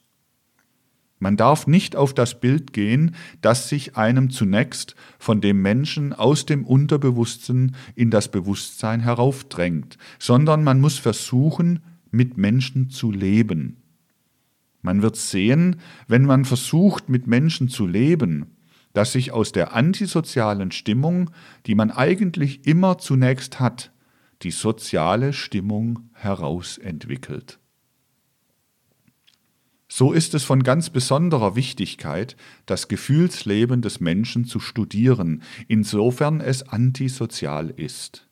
[1.18, 6.44] Man darf nicht auf das Bild gehen, das sich einem zunächst von dem Menschen aus
[6.44, 13.79] dem Unterbewussten in das Bewusstsein heraufdrängt, sondern man muss versuchen, mit Menschen zu leben.
[14.83, 15.76] Man wird sehen,
[16.07, 18.56] wenn man versucht, mit Menschen zu leben,
[18.96, 21.30] dass sich aus der antisozialen Stimmung,
[21.66, 23.92] die man eigentlich immer zunächst hat,
[24.40, 27.59] die soziale Stimmung herausentwickelt.
[29.87, 36.66] So ist es von ganz besonderer Wichtigkeit, das Gefühlsleben des Menschen zu studieren, insofern es
[36.66, 38.26] antisozial ist.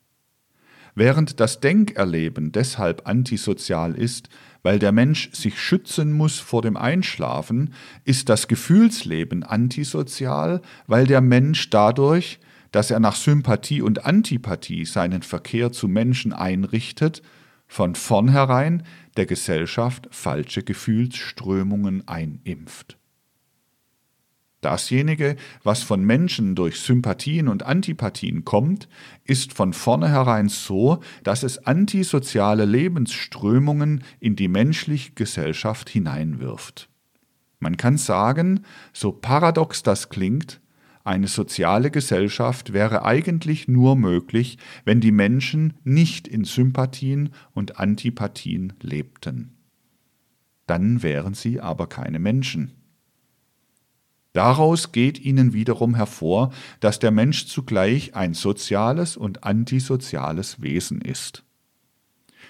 [0.95, 4.29] Während das Denkerleben deshalb antisozial ist,
[4.65, 7.71] weil der Mensch sich schützen muss vor dem Einschlafen,
[8.03, 12.39] ist das Gefühlsleben antisozial, weil der Mensch dadurch,
[12.71, 17.21] dass er nach Sympathie und Antipathie seinen Verkehr zu Menschen einrichtet,
[17.67, 18.81] von vornherein
[19.17, 22.97] der Gesellschaft falsche Gefühlsströmungen einimpft.
[24.65, 28.89] Dasjenige, was von Menschen durch Sympathien und Antipathien kommt,
[29.23, 36.89] ist von vornherein so, dass es antisoziale Lebensströmungen in die menschliche Gesellschaft hineinwirft.
[37.59, 40.61] Man kann sagen, so paradox das klingt,
[41.03, 48.73] eine soziale Gesellschaft wäre eigentlich nur möglich, wenn die Menschen nicht in Sympathien und Antipathien
[48.81, 49.55] lebten.
[50.65, 52.71] Dann wären sie aber keine Menschen.
[54.35, 61.45] Daraus geht ihnen wiederum hervor, dass der Mensch zugleich ein soziales und antisoziales Wesen ist.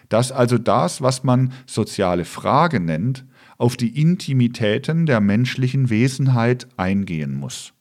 [0.09, 3.23] Dass also das, was man soziale Frage nennt,
[3.59, 7.73] auf die Intimitäten der menschlichen Wesenheit eingehen muss.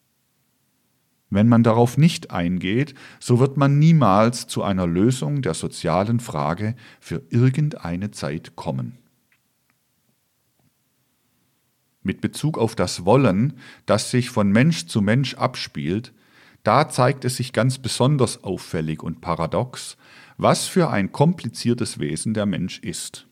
[1.30, 6.74] Wenn man darauf nicht eingeht, so wird man niemals zu einer Lösung der sozialen Frage
[7.00, 8.98] für irgendeine Zeit kommen.
[12.04, 13.54] Mit Bezug auf das Wollen,
[13.86, 16.12] das sich von Mensch zu Mensch abspielt,
[16.62, 19.96] da zeigt es sich ganz besonders auffällig und paradox,
[20.36, 23.26] was für ein kompliziertes Wesen der Mensch ist.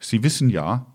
[0.00, 0.86] Sie wissen ja,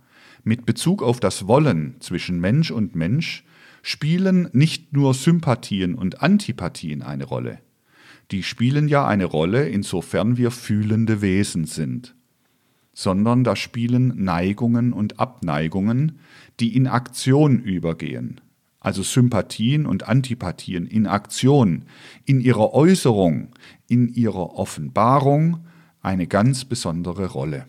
[0.44, 3.44] mit Bezug auf das Wollen zwischen Mensch und Mensch
[3.82, 7.60] spielen nicht nur Sympathien und Antipathien eine Rolle.
[8.32, 12.16] Die spielen ja eine Rolle, insofern wir fühlende Wesen sind.
[13.00, 16.20] Sondern da spielen Neigungen und Abneigungen,
[16.60, 18.42] die in Aktion übergehen.
[18.82, 21.86] Also Sympathien und Antipathien in Aktion,
[22.26, 23.56] in ihrer Äußerung,
[23.88, 25.66] in ihrer Offenbarung
[26.02, 27.68] eine ganz besondere Rolle.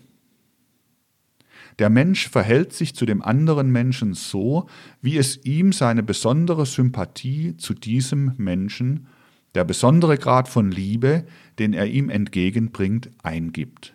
[1.78, 4.66] Der Mensch verhält sich zu dem anderen Menschen so,
[5.00, 9.06] wie es ihm seine besondere Sympathie zu diesem Menschen,
[9.54, 11.24] der besondere Grad von Liebe,
[11.60, 13.94] den er ihm entgegenbringt, eingibt.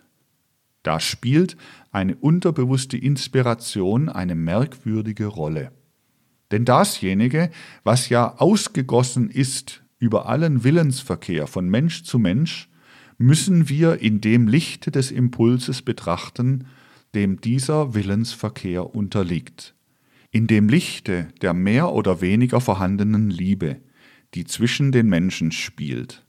[0.86, 1.56] Da spielt
[1.90, 5.72] eine unterbewusste Inspiration eine merkwürdige Rolle.
[6.52, 7.50] Denn dasjenige,
[7.82, 12.68] was ja ausgegossen ist über allen Willensverkehr von Mensch zu Mensch,
[13.18, 16.68] müssen wir in dem Lichte des Impulses betrachten,
[17.16, 19.74] dem dieser Willensverkehr unterliegt,
[20.30, 23.80] in dem Lichte der mehr oder weniger vorhandenen Liebe,
[24.34, 26.24] die zwischen den Menschen spielt.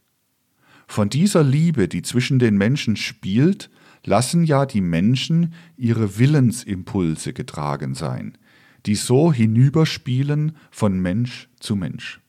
[0.87, 3.69] Von dieser Liebe, die zwischen den Menschen spielt,
[4.07, 8.37] lassen ja die Menschen ihre Willensimpulse getragen sein,
[8.85, 12.21] die so hinüberspielen von Mensch zu Mensch.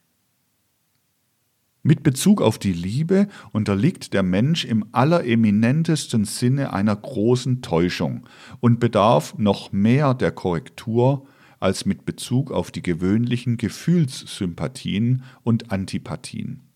[1.84, 8.28] Mit Bezug auf die Liebe unterliegt der Mensch im allereminentesten Sinne einer großen Täuschung
[8.60, 11.26] und bedarf noch mehr der Korrektur
[11.60, 16.67] als mit Bezug auf die gewöhnlichen Gefühlssympathien und Antipathien.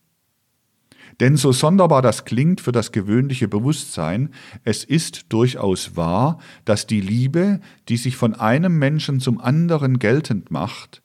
[1.22, 4.30] Denn so sonderbar das klingt für das gewöhnliche Bewusstsein,
[4.64, 10.50] es ist durchaus wahr, dass die Liebe, die sich von einem Menschen zum anderen geltend
[10.50, 11.00] macht,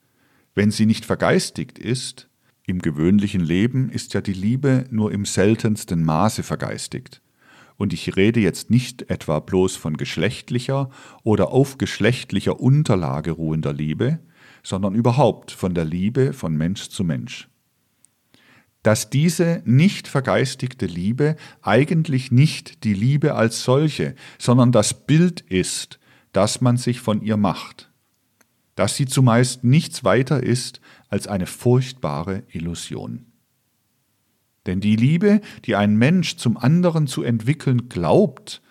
[0.56, 2.28] wenn sie nicht vergeistigt ist,
[2.66, 7.22] im gewöhnlichen Leben ist ja die Liebe nur im seltensten Maße vergeistigt.
[7.76, 10.90] Und ich rede jetzt nicht etwa bloß von geschlechtlicher
[11.22, 14.18] oder auf geschlechtlicher Unterlage ruhender Liebe,
[14.64, 17.48] sondern überhaupt von der Liebe von Mensch zu Mensch.
[18.88, 25.98] Dass diese nicht vergeistigte Liebe eigentlich nicht die Liebe als solche, sondern das Bild ist,
[26.32, 27.92] das man sich von ihr macht.
[28.76, 33.26] Dass sie zumeist nichts weiter ist als eine furchtbare Illusion.
[34.64, 38.62] Denn die Liebe, die ein Mensch zum anderen zu entwickeln glaubt,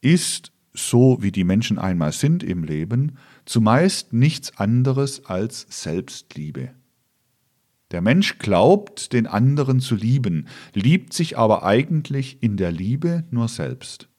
[0.00, 6.70] ist, so wie die Menschen einmal sind im Leben, zumeist nichts anderes als Selbstliebe.
[7.96, 13.48] Der Mensch glaubt, den anderen zu lieben, liebt sich aber eigentlich in der Liebe nur
[13.48, 14.10] selbst.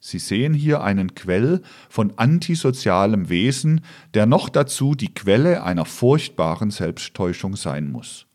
[0.00, 3.82] Sie sehen hier einen Quell von antisozialem Wesen,
[4.14, 8.26] der noch dazu die Quelle einer furchtbaren Selbsttäuschung sein muss.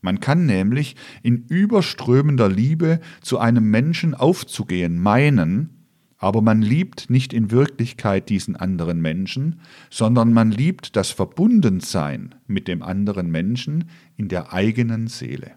[0.00, 5.81] Man kann nämlich in überströmender Liebe zu einem Menschen aufzugehen meinen,
[6.22, 12.68] aber man liebt nicht in Wirklichkeit diesen anderen Menschen, sondern man liebt das Verbundensein mit
[12.68, 15.50] dem anderen Menschen in der eigenen Seele.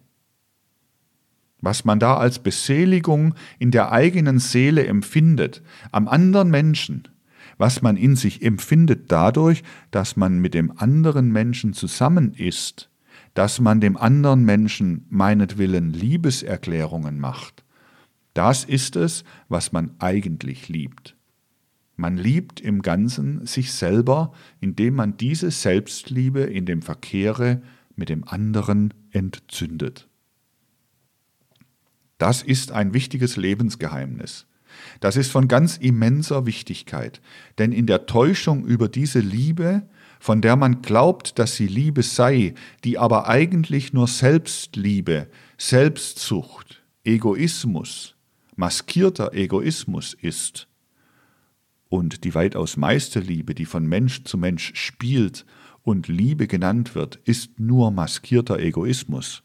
[1.61, 7.09] Was man da als Beseligung in der eigenen Seele empfindet, am anderen Menschen,
[7.59, 12.89] was man in sich empfindet dadurch, dass man mit dem anderen Menschen zusammen ist,
[13.35, 17.64] dass man dem anderen Menschen meinetwillen Liebeserklärungen macht,
[18.35, 21.15] das ist es, was man eigentlich liebt.
[21.95, 27.61] Man liebt im Ganzen sich selber, indem man diese Selbstliebe in dem Verkehre
[27.95, 30.09] mit dem anderen entzündet.
[32.17, 34.45] Das ist ein wichtiges Lebensgeheimnis.
[34.99, 37.21] Das ist von ganz immenser Wichtigkeit,
[37.57, 39.87] denn in der Täuschung über diese Liebe,
[40.19, 48.14] von der man glaubt, dass sie Liebe sei, die aber eigentlich nur Selbstliebe, Selbstsucht, Egoismus,
[48.55, 50.67] maskierter Egoismus ist,
[51.89, 55.45] und die weitaus meiste Liebe, die von Mensch zu Mensch spielt,
[55.83, 59.43] und Liebe genannt wird, ist nur maskierter Egoismus.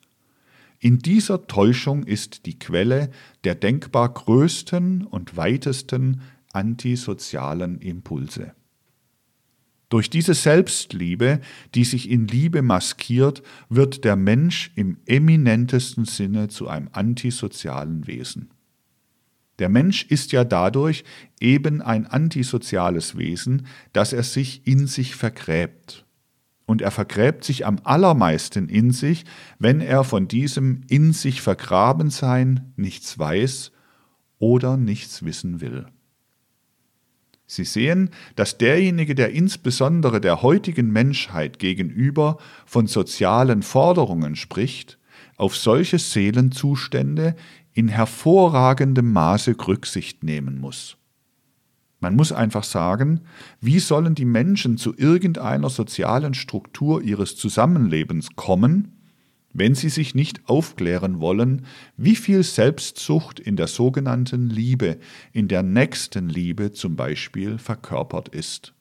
[0.79, 3.11] In dieser Täuschung ist die Quelle
[3.45, 8.55] der denkbar größten und weitesten antisozialen Impulse.
[9.91, 11.41] Durch diese Selbstliebe,
[11.75, 18.51] die sich in Liebe maskiert, wird der Mensch im eminentesten Sinne zu einem antisozialen Wesen.
[19.61, 21.05] Der Mensch ist ja dadurch
[21.39, 26.07] eben ein antisoziales Wesen, dass er sich in sich vergräbt.
[26.65, 29.25] Und er vergräbt sich am allermeisten in sich,
[29.59, 33.73] wenn er von diesem in sich Vergrabensein nichts weiß
[34.39, 35.87] oder nichts wissen will.
[37.47, 45.01] Sie sehen, dass derjenige, der insbesondere der heutigen Menschheit gegenüber von sozialen Forderungen spricht,
[45.37, 47.35] auf solche Seelenzustände
[47.73, 50.97] in hervorragendem Maße Rücksicht nehmen muss.
[52.01, 53.21] Man muss einfach sagen,
[53.61, 58.97] wie sollen die Menschen zu irgendeiner sozialen Struktur ihres Zusammenlebens kommen,
[59.53, 61.66] wenn sie sich nicht aufklären wollen,
[61.97, 64.99] wie viel Selbstsucht in der sogenannten Liebe,
[65.33, 68.73] in der nächsten Liebe zum Beispiel verkörpert ist.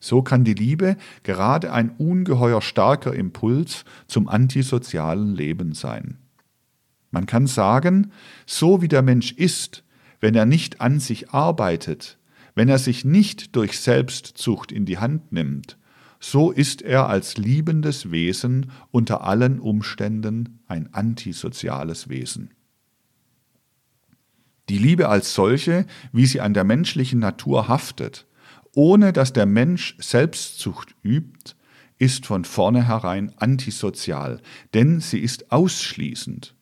[0.00, 6.18] So kann die Liebe gerade ein ungeheuer starker Impuls zum antisozialen Leben sein.
[7.10, 8.12] Man kann sagen,
[8.46, 9.84] so wie der Mensch ist,
[10.20, 12.18] wenn er nicht an sich arbeitet,
[12.54, 15.78] wenn er sich nicht durch Selbstzucht in die Hand nimmt,
[16.20, 22.50] so ist er als liebendes Wesen unter allen Umständen ein antisoziales Wesen.
[24.68, 28.26] Die Liebe als solche, wie sie an der menschlichen Natur haftet,
[28.74, 31.56] ohne dass der Mensch Selbstzucht übt,
[31.98, 34.40] ist von vornherein antisozial,
[34.74, 36.54] denn sie ist ausschließend.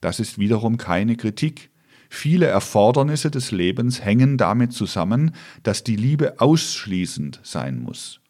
[0.00, 1.70] Das ist wiederum keine Kritik.
[2.08, 5.32] Viele Erfordernisse des Lebens hängen damit zusammen,
[5.62, 8.20] dass die Liebe ausschließend sein muss.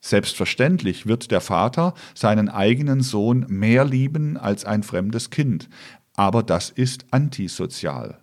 [0.00, 5.68] Selbstverständlich wird der Vater seinen eigenen Sohn mehr lieben als ein fremdes Kind,
[6.14, 8.18] aber das ist antisozial.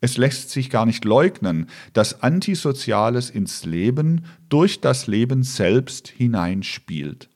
[0.00, 7.28] Es lässt sich gar nicht leugnen, dass Antisoziales ins Leben durch das Leben selbst hineinspielt.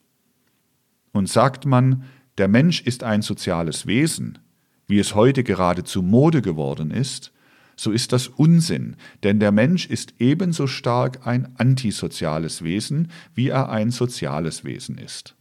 [1.13, 2.05] Und sagt man,
[2.39, 4.39] der Mensch ist ein soziales Wesen,
[4.87, 7.33] wie es heute geradezu Mode geworden ist,
[7.77, 13.69] so ist das Unsinn, denn der Mensch ist ebenso stark ein antisoziales Wesen, wie er
[13.69, 15.35] ein soziales Wesen ist.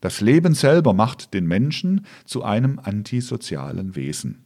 [0.00, 4.44] Das Leben selber macht den Menschen zu einem antisozialen Wesen.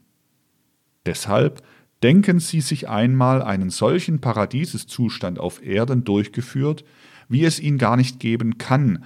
[1.07, 1.63] Deshalb
[2.03, 6.85] denken Sie sich einmal einen solchen Paradieseszustand auf Erden durchgeführt,
[7.29, 9.05] wie es ihn gar nicht geben kann,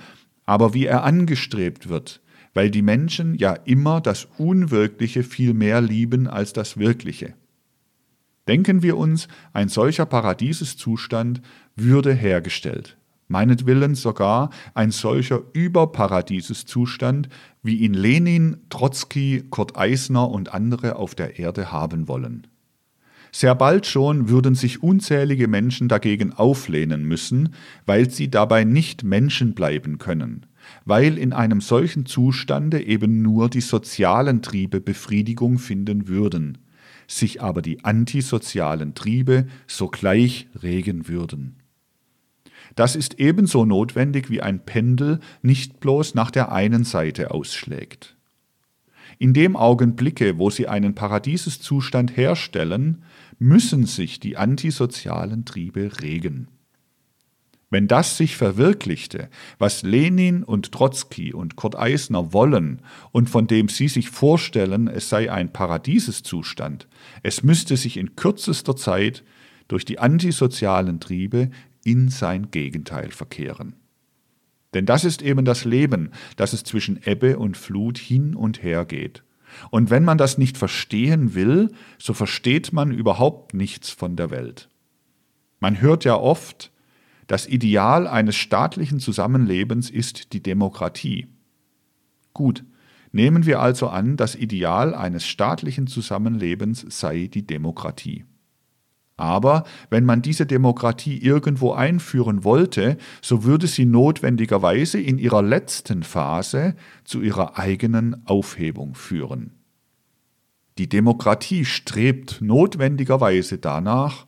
[0.49, 2.23] aber wie er angestrebt wird,
[2.55, 7.35] weil die Menschen ja immer das Unwirkliche viel mehr lieben als das Wirkliche.
[8.49, 11.43] Denken wir uns, ein solcher Paradieseszustand
[11.77, 12.97] würde hergestellt.
[13.27, 17.29] Meinetwillen sogar ein solcher Überparadieseszustand,
[17.63, 22.47] wie ihn Lenin, Trotzki, Kurt Eisner und andere auf der Erde haben wollen.
[23.39, 27.51] Sehr bald schon würden sich unzählige Menschen dagegen auflehnen müssen,
[27.87, 30.47] weil sie dabei nicht Menschen bleiben können,
[30.85, 36.59] weil in einem solchen Zustande eben nur die sozialen Triebe Befriedigung finden würden
[37.11, 41.57] sich aber die antisozialen Triebe sogleich regen würden.
[42.75, 48.19] Das ist ebenso notwendig wie ein Pendel nicht bloß nach der einen Seite ausschlägt.
[49.19, 53.05] In dem Augenblicke, wo sie einen Paradieseszustand herstellen,
[53.39, 56.49] müssen sich die antisozialen Triebe regen.
[57.71, 59.29] Wenn das sich verwirklichte,
[59.59, 62.81] was Lenin und Trotzki und Kurt Eisner wollen
[63.13, 66.89] und von dem sie sich vorstellen, es sei ein Paradieseszustand,
[67.23, 69.23] es müsste sich in kürzester Zeit
[69.69, 71.51] durch die antisozialen Triebe
[71.85, 73.75] in sein Gegenteil verkehren.
[74.73, 78.87] Denn das ist eben das Leben, dass es zwischen Ebbe und Flut hin und her
[78.87, 79.23] geht.
[79.71, 84.69] Und wenn man das nicht verstehen will, so versteht man überhaupt nichts von der Welt.
[85.61, 86.73] Man hört ja oft,
[87.27, 91.27] das Ideal eines staatlichen Zusammenlebens ist die Demokratie.
[92.33, 92.65] Gut,
[93.13, 98.25] nehmen wir also an, das Ideal eines staatlichen Zusammenlebens sei die Demokratie.
[99.19, 106.05] Aber wenn man diese Demokratie irgendwo einführen wollte, so würde sie notwendigerweise in ihrer letzten
[106.05, 109.51] Phase zu ihrer eigenen Aufhebung führen.
[110.79, 114.27] Die Demokratie strebt notwendigerweise danach,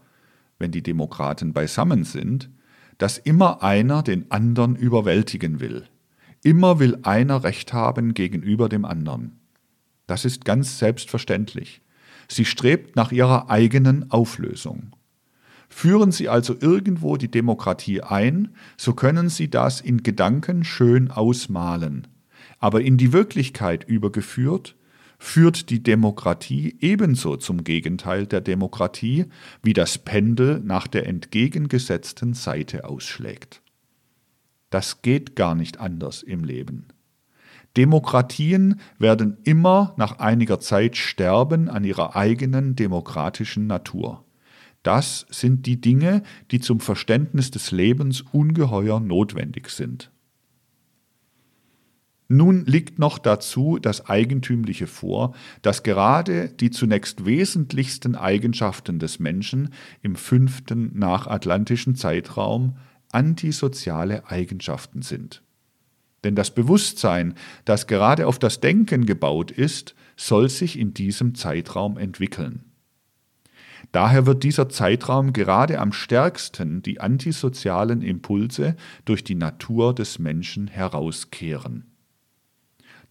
[0.59, 2.51] wenn die Demokraten beisammen sind,
[2.99, 5.86] dass immer einer den anderen überwältigen will.
[6.43, 9.38] Immer will einer Recht haben gegenüber dem anderen.
[10.09, 11.80] Das ist ganz selbstverständlich.
[12.32, 14.94] Sie strebt nach ihrer eigenen Auflösung.
[15.68, 22.06] Führen Sie also irgendwo die Demokratie ein, so können Sie das in Gedanken schön ausmalen.
[22.60, 24.76] Aber in die Wirklichkeit übergeführt,
[25.18, 29.26] führt die Demokratie ebenso zum Gegenteil der Demokratie,
[29.62, 33.60] wie das Pendel nach der entgegengesetzten Seite ausschlägt.
[34.70, 36.86] Das geht gar nicht anders im Leben.
[37.76, 44.24] Demokratien werden immer nach einiger Zeit sterben an ihrer eigenen demokratischen Natur.
[44.82, 50.10] Das sind die Dinge, die zum Verständnis des Lebens ungeheuer notwendig sind.
[52.32, 59.70] Nun liegt noch dazu das Eigentümliche vor, dass gerade die zunächst wesentlichsten Eigenschaften des Menschen
[60.00, 62.76] im fünften nachatlantischen Zeitraum
[63.10, 65.42] antisoziale Eigenschaften sind.
[66.24, 71.96] Denn das Bewusstsein, das gerade auf das Denken gebaut ist, soll sich in diesem Zeitraum
[71.96, 72.64] entwickeln.
[73.92, 80.68] Daher wird dieser Zeitraum gerade am stärksten die antisozialen Impulse durch die Natur des Menschen
[80.68, 81.86] herauskehren.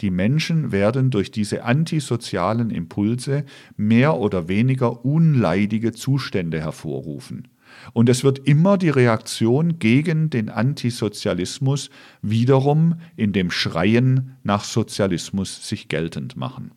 [0.01, 3.43] Die Menschen werden durch diese antisozialen Impulse
[3.75, 7.49] mehr oder weniger unleidige Zustände hervorrufen.
[7.93, 11.89] Und es wird immer die Reaktion gegen den Antisozialismus
[12.21, 16.71] wiederum in dem Schreien nach Sozialismus sich geltend machen.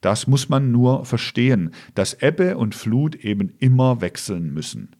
[0.00, 4.94] Das muss man nur verstehen, dass Ebbe und Flut eben immer wechseln müssen.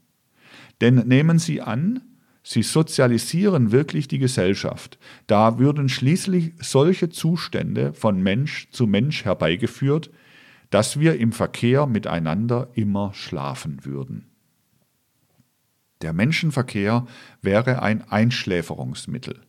[0.81, 2.01] Denn nehmen Sie an,
[2.43, 4.99] Sie sozialisieren wirklich die Gesellschaft.
[5.27, 10.11] Da würden schließlich solche Zustände von Mensch zu Mensch herbeigeführt,
[10.71, 14.28] dass wir im Verkehr miteinander immer schlafen würden.
[16.01, 17.07] Der Menschenverkehr
[17.43, 19.41] wäre ein Einschläferungsmittel.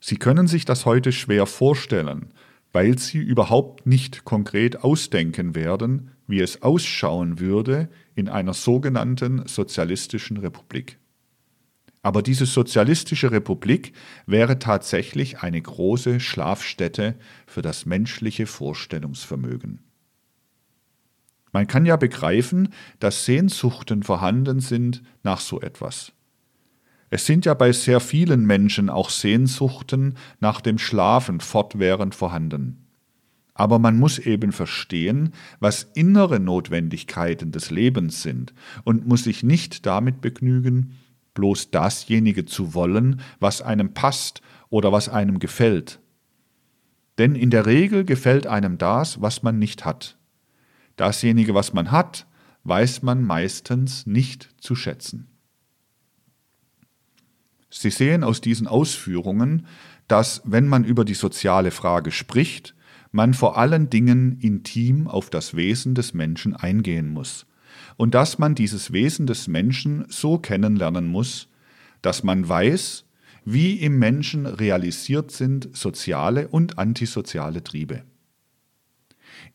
[0.00, 2.32] Sie können sich das heute schwer vorstellen,
[2.72, 10.36] weil Sie überhaupt nicht konkret ausdenken werden, wie es ausschauen würde in einer sogenannten sozialistischen
[10.36, 10.98] Republik.
[12.02, 13.92] Aber diese sozialistische Republik
[14.26, 17.16] wäre tatsächlich eine große Schlafstätte
[17.46, 19.87] für das menschliche Vorstellungsvermögen.
[21.52, 22.68] Man kann ja begreifen,
[23.00, 26.12] dass Sehnsuchten vorhanden sind nach so etwas.
[27.10, 32.84] Es sind ja bei sehr vielen Menschen auch Sehnsuchten nach dem Schlafen fortwährend vorhanden.
[33.54, 39.84] Aber man muss eben verstehen, was innere Notwendigkeiten des Lebens sind und muss sich nicht
[39.86, 40.96] damit begnügen,
[41.34, 46.00] bloß dasjenige zu wollen, was einem passt oder was einem gefällt.
[47.16, 50.17] Denn in der Regel gefällt einem das, was man nicht hat.
[50.98, 52.26] Dasjenige, was man hat,
[52.64, 55.28] weiß man meistens nicht zu schätzen.
[57.70, 59.66] Sie sehen aus diesen Ausführungen,
[60.08, 62.74] dass, wenn man über die soziale Frage spricht,
[63.12, 67.46] man vor allen Dingen intim auf das Wesen des Menschen eingehen muss
[67.96, 71.48] und dass man dieses Wesen des Menschen so kennenlernen muss,
[72.02, 73.04] dass man weiß,
[73.44, 78.02] wie im Menschen realisiert sind soziale und antisoziale Triebe.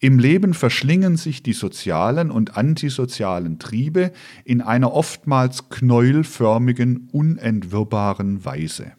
[0.04, 4.12] Im Leben verschlingen sich die sozialen und antisozialen Triebe
[4.44, 8.92] in einer oftmals knäuelförmigen, unentwirrbaren Weise.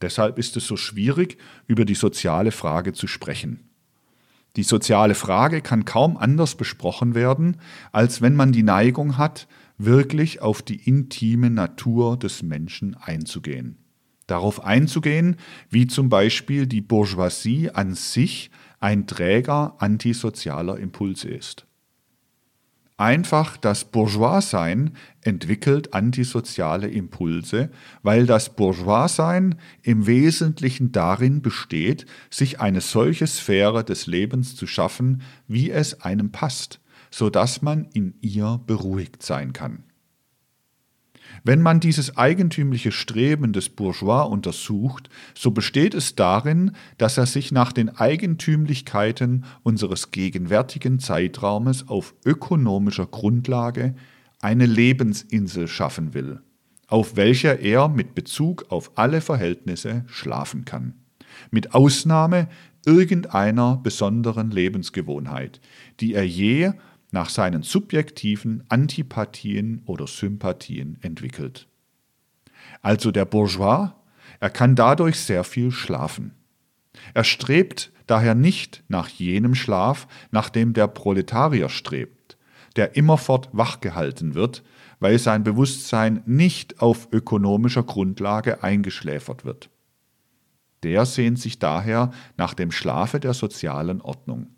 [0.00, 1.38] Deshalb ist es so schwierig,
[1.68, 3.70] über die soziale Frage zu sprechen.
[4.56, 7.58] Die soziale Frage kann kaum anders besprochen werden,
[7.92, 9.46] als wenn man die Neigung hat,
[9.78, 13.78] wirklich auf die intime Natur des Menschen einzugehen.
[14.26, 15.36] Darauf einzugehen,
[15.70, 18.50] wie zum Beispiel die Bourgeoisie an sich
[18.80, 21.66] ein Träger antisozialer Impulse ist.
[22.98, 27.70] Einfach das Bourgeoissein entwickelt antisoziale Impulse,
[28.02, 35.20] weil das Bourgeoissein im Wesentlichen darin besteht, sich eine solche Sphäre des Lebens zu schaffen,
[35.46, 39.85] wie es einem passt, so dass man in ihr beruhigt sein kann.
[41.48, 47.52] Wenn man dieses eigentümliche Streben des Bourgeois untersucht, so besteht es darin, dass er sich
[47.52, 53.94] nach den Eigentümlichkeiten unseres gegenwärtigen Zeitraumes auf ökonomischer Grundlage
[54.40, 56.40] eine Lebensinsel schaffen will,
[56.88, 60.94] auf welcher er mit Bezug auf alle Verhältnisse schlafen kann,
[61.52, 62.48] mit Ausnahme
[62.84, 65.60] irgendeiner besonderen Lebensgewohnheit,
[66.00, 66.72] die er je
[67.10, 71.68] nach seinen subjektiven Antipathien oder Sympathien entwickelt.
[72.82, 73.92] Also der Bourgeois,
[74.40, 76.32] er kann dadurch sehr viel schlafen.
[77.14, 82.36] Er strebt daher nicht nach jenem Schlaf, nach dem der Proletarier strebt,
[82.76, 84.62] der immerfort wachgehalten wird,
[85.00, 89.70] weil sein Bewusstsein nicht auf ökonomischer Grundlage eingeschläfert wird.
[90.82, 94.55] Der sehnt sich daher nach dem Schlafe der sozialen Ordnung.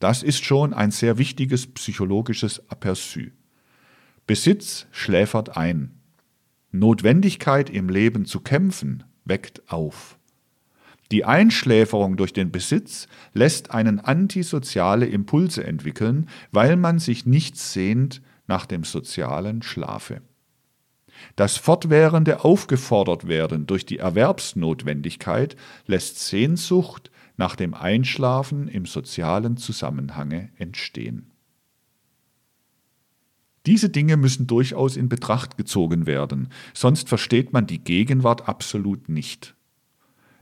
[0.00, 3.30] Das ist schon ein sehr wichtiges psychologisches Aperçu.
[4.26, 6.00] Besitz schläfert ein.
[6.72, 10.18] Notwendigkeit im Leben zu kämpfen weckt auf.
[11.12, 18.22] Die Einschläferung durch den Besitz lässt einen antisoziale Impulse entwickeln, weil man sich nicht sehnt
[18.46, 20.22] nach dem sozialen Schlafe.
[21.36, 27.10] Das fortwährende Aufgefordertwerden durch die Erwerbsnotwendigkeit lässt Sehnsucht
[27.40, 31.30] nach dem Einschlafen im sozialen Zusammenhange entstehen.
[33.64, 39.56] Diese Dinge müssen durchaus in Betracht gezogen werden, sonst versteht man die Gegenwart absolut nicht.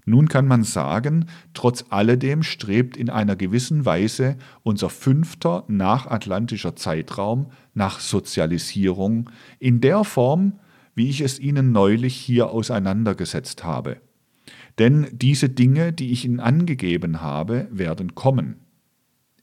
[0.06, 7.52] Nun kann man sagen, trotz alledem strebt in einer gewissen Weise unser fünfter nachatlantischer Zeitraum
[7.74, 9.30] nach Sozialisierung
[9.60, 10.58] in der Form,
[10.96, 14.00] wie ich es Ihnen neulich hier auseinandergesetzt habe.
[14.78, 18.56] Denn diese Dinge, die ich Ihnen angegeben habe, werden kommen.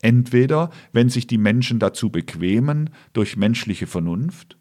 [0.02, 4.58] Entweder, wenn sich die Menschen dazu bequemen durch menschliche Vernunft,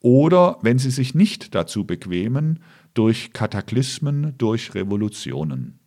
[0.00, 2.60] oder wenn sie sich nicht dazu bequemen
[2.94, 5.80] durch Kataklysmen, durch Revolutionen.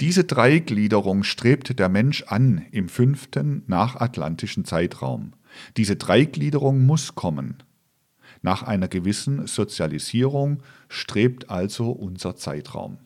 [0.00, 5.32] Diese Dreigliederung strebt der Mensch an im fünften nachatlantischen Zeitraum.
[5.76, 7.62] Diese Dreigliederung muss kommen.
[8.42, 12.98] Nach einer gewissen Sozialisierung strebt also unser Zeitraum.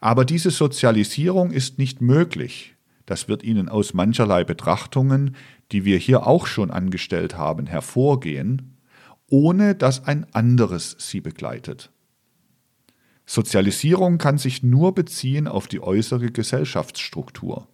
[0.00, 2.74] Aber diese Sozialisierung ist nicht möglich,
[3.04, 5.36] das wird Ihnen aus mancherlei Betrachtungen,
[5.72, 8.76] die wir hier auch schon angestellt haben, hervorgehen,
[9.28, 11.90] ohne dass ein anderes sie begleitet.
[13.26, 17.68] Sozialisierung kann sich nur beziehen auf die äußere Gesellschaftsstruktur.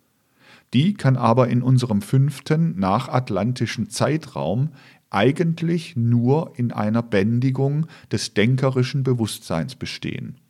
[0.75, 4.71] Die kann aber in unserem fünften nachatlantischen Zeitraum
[5.11, 10.41] eigentlich nur in einer Bändigung des denkerischen Bewusstseins bestehen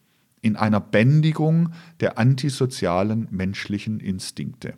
[0.47, 4.75] in einer Bändigung der antisozialen menschlichen Instinkte.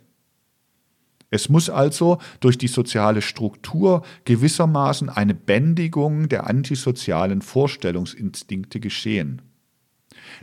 [1.29, 9.43] Es muss also durch die soziale Struktur gewissermaßen eine Bändigung der antisozialen Vorstellungsinstinkte geschehen.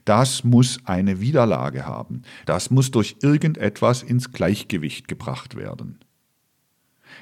[0.04, 2.22] Das muss eine Widerlage haben.
[2.44, 5.98] Das muss durch irgendetwas ins Gleichgewicht gebracht werden.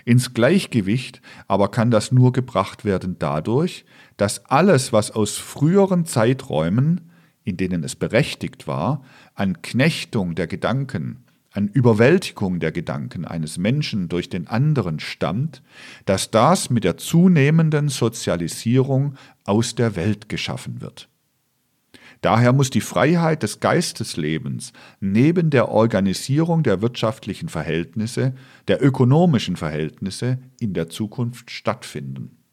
[0.05, 3.87] Ins Gleichgewicht aber kann das nur gebracht werden dadurch,
[4.19, 7.11] dass alles, was aus früheren Zeiträumen
[7.45, 14.09] in denen es berechtigt war, an Knechtung der Gedanken, an Überwältigung der Gedanken eines Menschen
[14.09, 15.63] durch den anderen stammt,
[16.05, 19.15] dass das mit der zunehmenden Sozialisierung
[19.45, 21.09] aus der Welt geschaffen wird.
[22.23, 28.35] Daher muss die Freiheit des Geisteslebens neben der Organisierung der wirtschaftlichen Verhältnisse,
[28.67, 32.44] der ökonomischen Verhältnisse in der Zukunft stattfinden.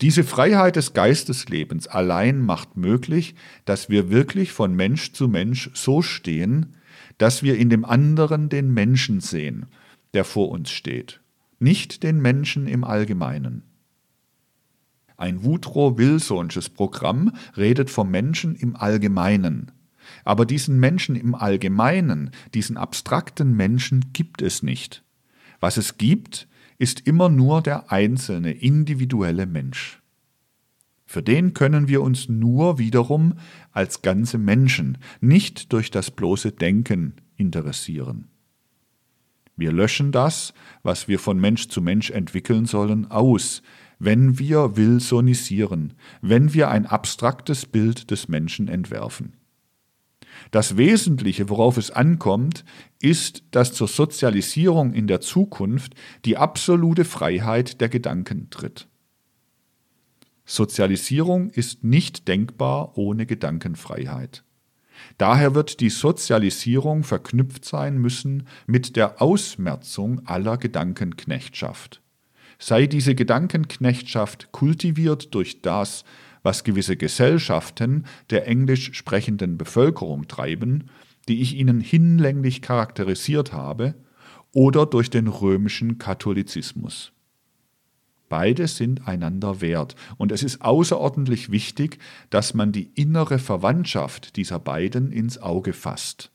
[0.00, 3.34] Diese Freiheit des Geisteslebens allein macht möglich,
[3.64, 6.76] dass wir wirklich von Mensch zu Mensch so stehen,
[7.18, 9.66] dass wir in dem anderen den Menschen sehen,
[10.14, 11.20] der vor uns steht,
[11.58, 13.64] nicht den Menschen im Allgemeinen.
[15.16, 19.72] Ein Woodrow-Wilsonsches Programm redet vom Menschen im Allgemeinen.
[20.24, 25.02] Aber diesen Menschen im Allgemeinen, diesen abstrakten Menschen gibt es nicht.
[25.58, 26.47] Was es gibt,
[26.78, 30.00] ist immer nur der einzelne, individuelle Mensch.
[31.04, 33.34] Für den können wir uns nur wiederum
[33.72, 38.28] als ganze Menschen, nicht durch das bloße Denken interessieren.
[39.56, 43.62] Wir löschen das, was wir von Mensch zu Mensch entwickeln sollen, aus,
[43.98, 49.32] wenn wir wilsonisieren, wenn wir ein abstraktes Bild des Menschen entwerfen.
[50.50, 52.64] Das Wesentliche, worauf es ankommt,
[53.00, 58.88] ist, dass zur Sozialisierung in der Zukunft die absolute Freiheit der Gedanken tritt.
[60.44, 64.44] Sozialisierung ist nicht denkbar ohne Gedankenfreiheit.
[65.18, 72.00] Daher wird die Sozialisierung verknüpft sein müssen mit der Ausmerzung aller Gedankenknechtschaft.
[72.58, 76.04] Sei diese Gedankenknechtschaft kultiviert durch das,
[76.42, 80.90] was gewisse Gesellschaften der englisch sprechenden Bevölkerung treiben,
[81.28, 83.94] die ich Ihnen hinlänglich charakterisiert habe,
[84.52, 87.12] oder durch den römischen Katholizismus.
[88.28, 91.98] Beide sind einander wert, und es ist außerordentlich wichtig,
[92.30, 96.30] dass man die innere Verwandtschaft dieser beiden ins Auge fasst.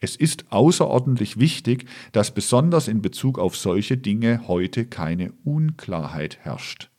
[0.00, 6.89] Es ist außerordentlich wichtig, dass besonders in Bezug auf solche Dinge heute keine Unklarheit herrscht.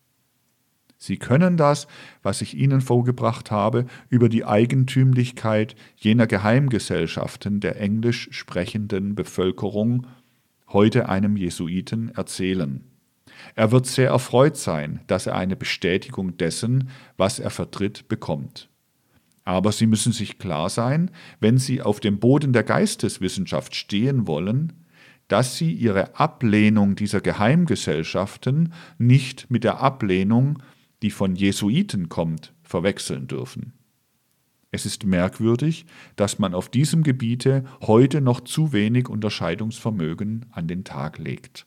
[1.04, 1.88] Sie können das,
[2.22, 10.06] was ich Ihnen vorgebracht habe, über die Eigentümlichkeit jener Geheimgesellschaften der englisch sprechenden Bevölkerung
[10.70, 12.84] heute einem Jesuiten erzählen.
[13.56, 18.70] Er wird sehr erfreut sein, dass er eine Bestätigung dessen, was er vertritt, bekommt.
[19.44, 24.74] Aber Sie müssen sich klar sein, wenn Sie auf dem Boden der Geisteswissenschaft stehen wollen,
[25.28, 30.62] dass sie ihre Ablehnung dieser Geheimgesellschaften nicht mit der Ablehnung,
[31.02, 33.74] die von Jesuiten kommt, verwechseln dürfen.
[34.72, 35.86] Es ist merkwürdig,
[36.16, 41.66] dass man auf diesem Gebiete heute noch zu wenig Unterscheidungsvermögen an den Tag legt.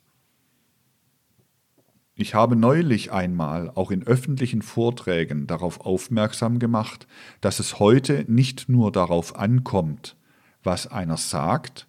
[2.16, 7.06] Ich habe neulich einmal auch in öffentlichen Vorträgen darauf aufmerksam gemacht,
[7.40, 10.16] dass es heute nicht nur darauf ankommt,
[10.62, 11.88] was einer sagt,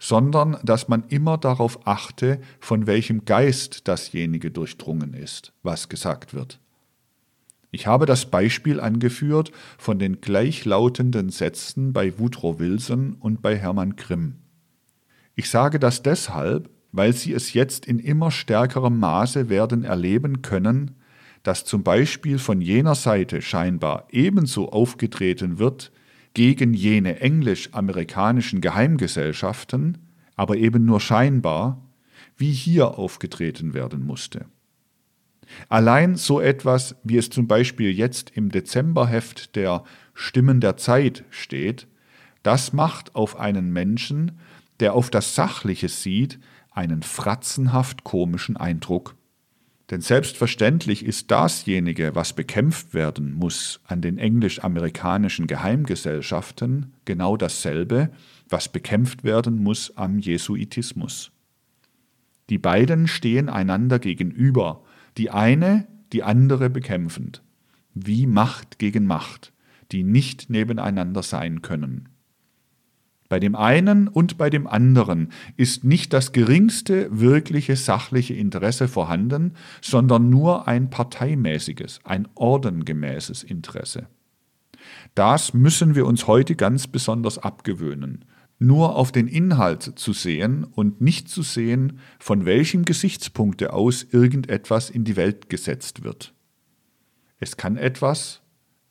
[0.00, 6.60] sondern dass man immer darauf achte, von welchem Geist dasjenige durchdrungen ist, was gesagt wird.
[7.70, 13.96] Ich habe das Beispiel angeführt von den gleichlautenden Sätzen bei Woodrow Wilson und bei Hermann
[13.96, 14.36] Grimm.
[15.34, 20.96] Ich sage das deshalb, weil Sie es jetzt in immer stärkerem Maße werden erleben können,
[21.42, 25.92] dass zum Beispiel von jener Seite scheinbar ebenso aufgetreten wird
[26.34, 29.98] gegen jene englisch-amerikanischen Geheimgesellschaften,
[30.36, 31.86] aber eben nur scheinbar,
[32.36, 34.46] wie hier aufgetreten werden musste.
[35.68, 39.84] Allein so etwas, wie es zum Beispiel jetzt im Dezemberheft der
[40.14, 41.86] Stimmen der Zeit steht,
[42.42, 44.38] das macht auf einen Menschen,
[44.80, 46.38] der auf das Sachliche sieht,
[46.70, 49.16] einen fratzenhaft komischen Eindruck.
[49.90, 58.10] Denn selbstverständlich ist dasjenige, was bekämpft werden muss an den englisch-amerikanischen Geheimgesellschaften, genau dasselbe,
[58.50, 61.32] was bekämpft werden muss am Jesuitismus.
[62.50, 64.82] Die beiden stehen einander gegenüber,
[65.18, 67.42] die eine die andere bekämpfend,
[67.92, 69.52] wie Macht gegen Macht,
[69.92, 72.08] die nicht nebeneinander sein können.
[73.28, 79.52] Bei dem einen und bei dem anderen ist nicht das geringste wirkliche sachliche Interesse vorhanden,
[79.82, 84.06] sondern nur ein parteimäßiges, ein ordengemäßes Interesse.
[85.14, 88.24] Das müssen wir uns heute ganz besonders abgewöhnen,
[88.58, 94.90] nur auf den Inhalt zu sehen und nicht zu sehen, von welchem Gesichtspunkte aus irgendetwas
[94.90, 96.34] in die Welt gesetzt wird.
[97.38, 98.42] Es kann etwas,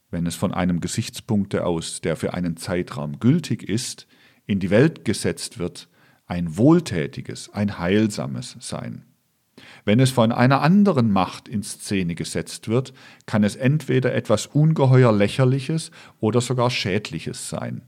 [0.09, 4.07] wenn es von einem Gesichtspunkte aus, der für einen Zeitraum gültig ist,
[4.45, 5.89] in die Welt gesetzt wird,
[6.25, 9.03] ein wohltätiges, ein heilsames sein.
[9.85, 12.93] Wenn es von einer anderen Macht in Szene gesetzt wird,
[13.25, 17.81] kann es entweder etwas ungeheuer lächerliches oder sogar schädliches sein.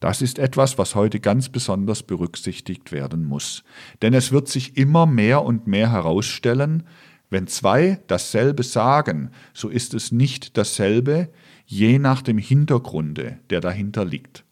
[0.00, 3.62] Das ist etwas, was heute ganz besonders berücksichtigt werden muss.
[4.00, 6.84] Denn es wird sich immer mehr und mehr herausstellen,
[7.28, 11.28] wenn zwei dasselbe sagen, so ist es nicht dasselbe,
[11.66, 14.44] je nach dem Hintergrunde, der dahinter liegt.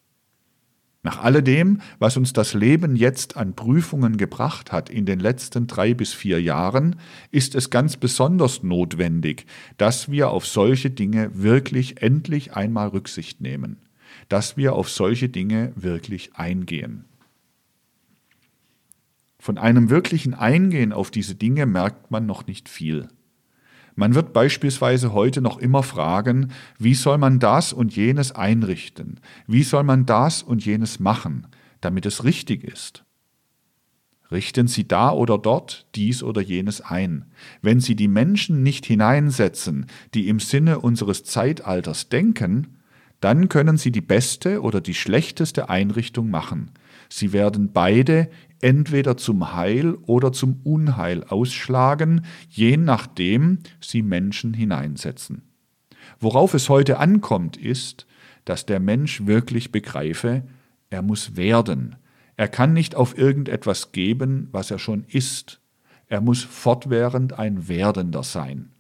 [1.03, 5.94] Nach alledem, was uns das Leben jetzt an Prüfungen gebracht hat in den letzten drei
[5.94, 6.96] bis vier Jahren,
[7.30, 9.46] ist es ganz besonders notwendig,
[9.78, 13.78] dass wir auf solche Dinge wirklich endlich einmal Rücksicht nehmen
[14.29, 17.05] dass wir auf solche Dinge wirklich eingehen.
[19.39, 23.09] Von einem wirklichen Eingehen auf diese Dinge merkt man noch nicht viel.
[23.95, 29.62] Man wird beispielsweise heute noch immer fragen, wie soll man das und jenes einrichten, wie
[29.62, 31.49] soll man das und jenes machen,
[31.81, 33.05] damit es richtig ist.
[34.31, 37.24] Richten Sie da oder dort dies oder jenes ein.
[37.62, 42.78] Wenn Sie die Menschen nicht hineinsetzen, die im Sinne unseres Zeitalters denken,
[43.20, 46.70] dann können Sie die beste oder die schlechteste Einrichtung machen.
[47.08, 48.28] Sie werden beide
[48.60, 55.42] entweder zum Heil oder zum Unheil ausschlagen, je nachdem Sie Menschen hineinsetzen.
[56.20, 58.06] Worauf es heute ankommt, ist,
[58.44, 60.44] dass der Mensch wirklich begreife,
[60.90, 61.96] er muss werden.
[62.36, 65.60] Er kann nicht auf irgendetwas geben, was er schon ist.
[66.06, 68.70] Er muss fortwährend ein Werdender sein.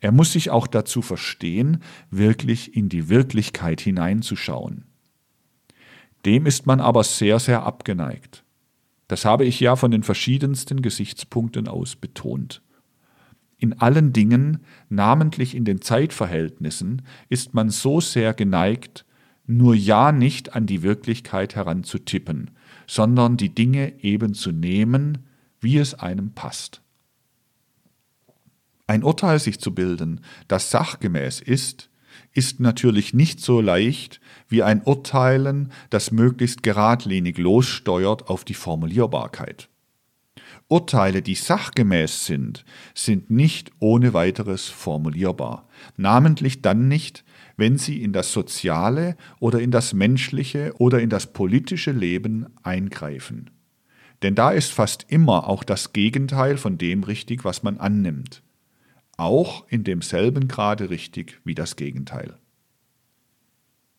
[0.00, 4.84] Er muss sich auch dazu verstehen, wirklich in die Wirklichkeit hineinzuschauen.
[6.24, 8.44] Dem ist man aber sehr, sehr abgeneigt.
[9.08, 12.62] Das habe ich ja von den verschiedensten Gesichtspunkten aus betont.
[13.56, 19.04] In allen Dingen, namentlich in den Zeitverhältnissen, ist man so sehr geneigt,
[19.46, 22.50] nur ja nicht an die Wirklichkeit heranzutippen,
[22.86, 25.18] sondern die Dinge eben zu nehmen,
[25.60, 26.82] wie es einem passt.
[28.88, 31.90] Ein Urteil sich zu bilden, das sachgemäß ist,
[32.32, 34.18] ist natürlich nicht so leicht
[34.48, 39.68] wie ein Urteilen, das möglichst geradlinig lossteuert auf die Formulierbarkeit.
[40.68, 42.64] Urteile, die sachgemäß sind,
[42.94, 45.68] sind nicht ohne weiteres formulierbar,
[45.98, 47.24] namentlich dann nicht,
[47.58, 53.50] wenn sie in das soziale oder in das menschliche oder in das politische Leben eingreifen.
[54.22, 58.42] Denn da ist fast immer auch das Gegenteil von dem richtig, was man annimmt
[59.18, 62.38] auch in demselben Grade richtig wie das Gegenteil.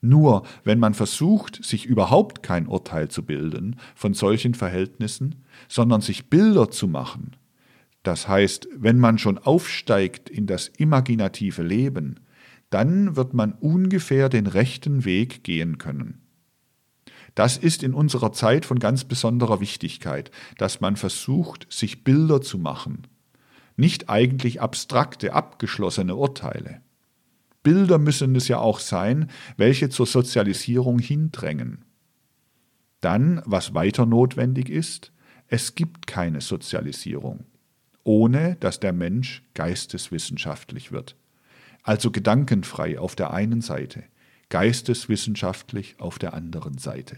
[0.02, 6.30] Nur wenn man versucht, sich überhaupt kein Urteil zu bilden von solchen Verhältnissen, sondern sich
[6.30, 7.36] Bilder zu machen,
[8.04, 12.22] das heißt, wenn man schon aufsteigt in das imaginative Leben,
[12.70, 16.22] dann wird man ungefähr den rechten Weg gehen können.
[17.36, 22.58] Das ist in unserer Zeit von ganz besonderer Wichtigkeit, dass man versucht, sich Bilder zu
[22.58, 23.04] machen,
[23.80, 26.82] nicht eigentlich abstrakte, abgeschlossene Urteile.
[27.64, 31.86] Bilder müssen es ja auch sein, welche zur Sozialisierung hindrängen.
[33.02, 35.14] Dann, was weiter notwendig ist,
[35.48, 37.46] es gibt keine Sozialisierung,
[38.04, 41.16] ohne dass der Mensch geisteswissenschaftlich wird.
[41.82, 44.04] Also gedankenfrei auf der einen Seite,
[44.50, 47.18] geisteswissenschaftlich auf der anderen Seite.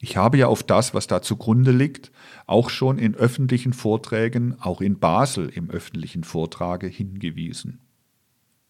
[0.00, 2.12] Ich habe ja auf das, was da zugrunde liegt,
[2.46, 7.80] auch schon in öffentlichen Vorträgen, auch in Basel im öffentlichen Vortrage hingewiesen.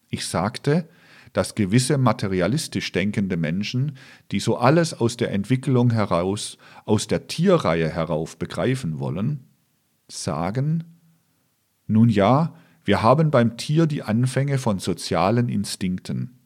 [0.09, 0.89] Ich sagte,
[1.35, 3.99] dass gewisse materialistisch denkende Menschen,
[4.33, 6.57] die so alles aus der Entwicklung heraus,
[6.87, 9.45] aus der Tierreihe herauf begreifen wollen,
[10.09, 10.85] sagen,
[11.87, 12.55] nun ja,
[12.85, 16.39] wir haben beim Tier die Anfänge von sozialen Instinkten.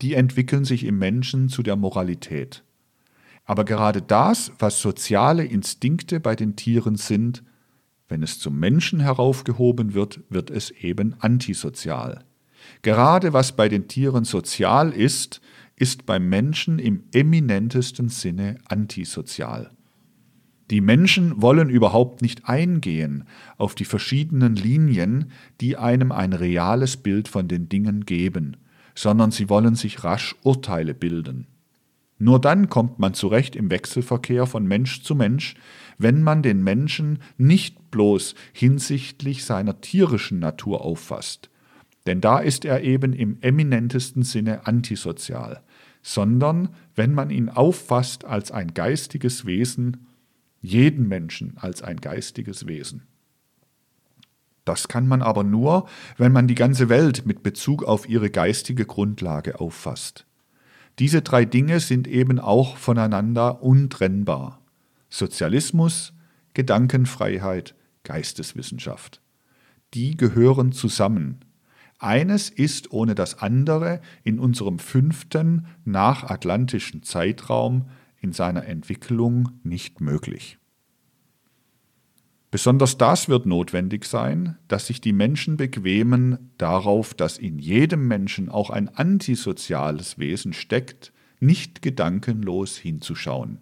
[0.00, 2.64] Die entwickeln sich im Menschen zu der Moralität.
[3.44, 7.42] Aber gerade das, was soziale Instinkte bei den Tieren sind,
[8.08, 12.24] wenn es zum Menschen heraufgehoben wird, wird es eben antisozial.
[12.82, 15.40] Gerade was bei den Tieren sozial ist,
[15.76, 19.70] ist beim Menschen im eminentesten Sinne antisozial.
[20.70, 23.24] Die Menschen wollen überhaupt nicht eingehen
[23.56, 28.56] auf die verschiedenen Linien, die einem ein reales Bild von den Dingen geben,
[28.94, 31.46] sondern sie wollen sich rasch Urteile bilden.
[32.22, 35.54] Nur dann kommt man zurecht im Wechselverkehr von Mensch zu Mensch,
[35.96, 41.48] wenn man den Menschen nicht bloß hinsichtlich seiner tierischen Natur auffasst,
[42.06, 45.62] denn da ist er eben im eminentesten Sinne antisozial,
[46.02, 50.06] sondern wenn man ihn auffasst als ein geistiges Wesen,
[50.60, 53.06] jeden Menschen als ein geistiges Wesen.
[54.66, 58.84] Das kann man aber nur, wenn man die ganze Welt mit Bezug auf ihre geistige
[58.84, 60.26] Grundlage auffasst.
[60.98, 64.60] Diese drei Dinge sind eben auch voneinander untrennbar.
[65.08, 66.12] Sozialismus,
[66.54, 67.74] Gedankenfreiheit,
[68.04, 69.20] Geisteswissenschaft.
[69.94, 71.40] Die gehören zusammen.
[71.98, 77.86] Eines ist ohne das andere in unserem fünften nachatlantischen Zeitraum
[78.20, 80.59] in seiner Entwicklung nicht möglich.
[82.50, 88.48] Besonders das wird notwendig sein, dass sich die Menschen bequemen darauf, dass in jedem Menschen
[88.48, 93.58] auch ein antisoziales Wesen steckt, nicht gedankenlos hinzuschauen.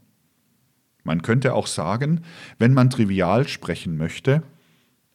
[1.05, 2.23] Man könnte auch sagen,
[2.59, 4.43] wenn man trivial sprechen möchte,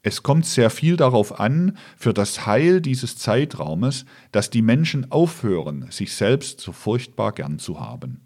[0.06, 5.88] es kommt sehr viel darauf an, für das Heil dieses Zeitraumes, dass die Menschen aufhören,
[5.92, 8.20] sich selbst so furchtbar gern zu haben.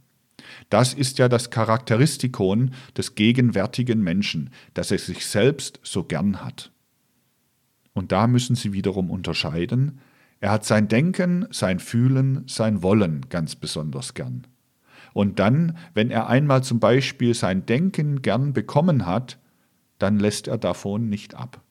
[0.70, 6.72] Das ist ja das Charakteristikon des gegenwärtigen Menschen, dass er sich selbst so gern hat.
[7.94, 10.02] Und da müssen Sie wiederum unterscheiden,
[10.40, 14.46] er hat sein Denken, sein Fühlen, sein Wollen ganz besonders gern.
[15.14, 19.40] Und dann, wenn er einmal zum Beispiel sein Denken gern bekommen hat,
[19.98, 21.64] dann lässt er davon nicht ab.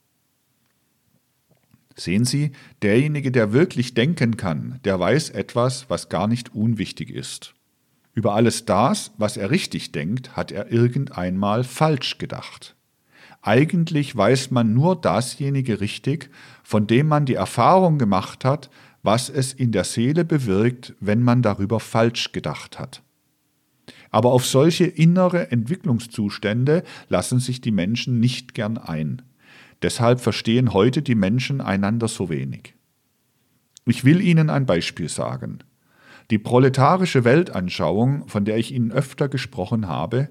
[1.94, 7.56] Sehen Sie, derjenige, der wirklich denken kann, der weiß etwas, was gar nicht unwichtig ist.
[8.17, 12.75] Über alles das, was er richtig denkt, hat er irgendeinmal falsch gedacht.
[13.43, 16.31] Eigentlich weiß man nur dasjenige richtig,
[16.64, 18.71] von dem man die Erfahrung gemacht hat,
[19.03, 23.03] was es in der Seele bewirkt, wenn man darüber falsch gedacht hat.
[24.11, 29.21] Aber auf solche innere Entwicklungszustände lassen sich die Menschen nicht gern ein.
[29.83, 32.75] Deshalb verstehen heute die Menschen einander so wenig.
[33.85, 35.59] Ich will Ihnen ein Beispiel sagen.
[36.31, 40.29] Die proletarische Weltanschauung, von der ich Ihnen öfter gesprochen habe,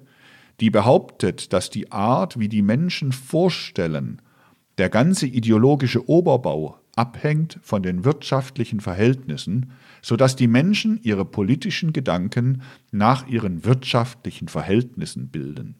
[0.59, 4.21] die behauptet, dass die Art, wie die Menschen vorstellen,
[4.77, 9.71] der ganze ideologische Oberbau abhängt von den wirtschaftlichen Verhältnissen,
[10.01, 15.75] so dass die Menschen ihre politischen Gedanken nach ihren wirtschaftlichen Verhältnissen bilden.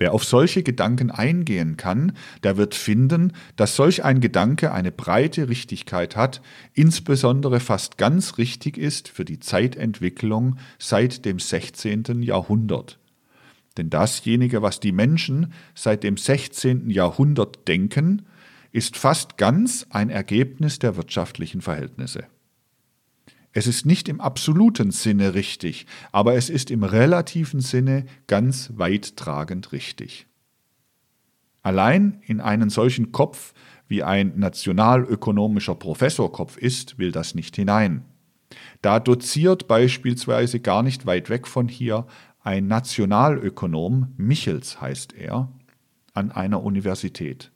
[0.00, 5.50] Wer auf solche Gedanken eingehen kann, der wird finden, dass solch ein Gedanke eine breite
[5.50, 6.40] Richtigkeit hat,
[6.72, 12.22] insbesondere fast ganz richtig ist für die Zeitentwicklung seit dem 16.
[12.22, 12.98] Jahrhundert.
[13.76, 16.88] Denn dasjenige, was die Menschen seit dem 16.
[16.88, 18.22] Jahrhundert denken,
[18.72, 22.24] ist fast ganz ein Ergebnis der wirtschaftlichen Verhältnisse.
[23.52, 29.72] Es ist nicht im absoluten Sinne richtig, aber es ist im relativen Sinne ganz weittragend
[29.72, 30.26] richtig.
[31.62, 33.52] Allein in einen solchen Kopf
[33.88, 38.04] wie ein nationalökonomischer Professorkopf ist, will das nicht hinein.
[38.82, 42.06] Da doziert beispielsweise gar nicht weit weg von hier
[42.42, 45.52] ein Nationalökonom, Michels heißt er,
[46.14, 47.50] an einer Universität.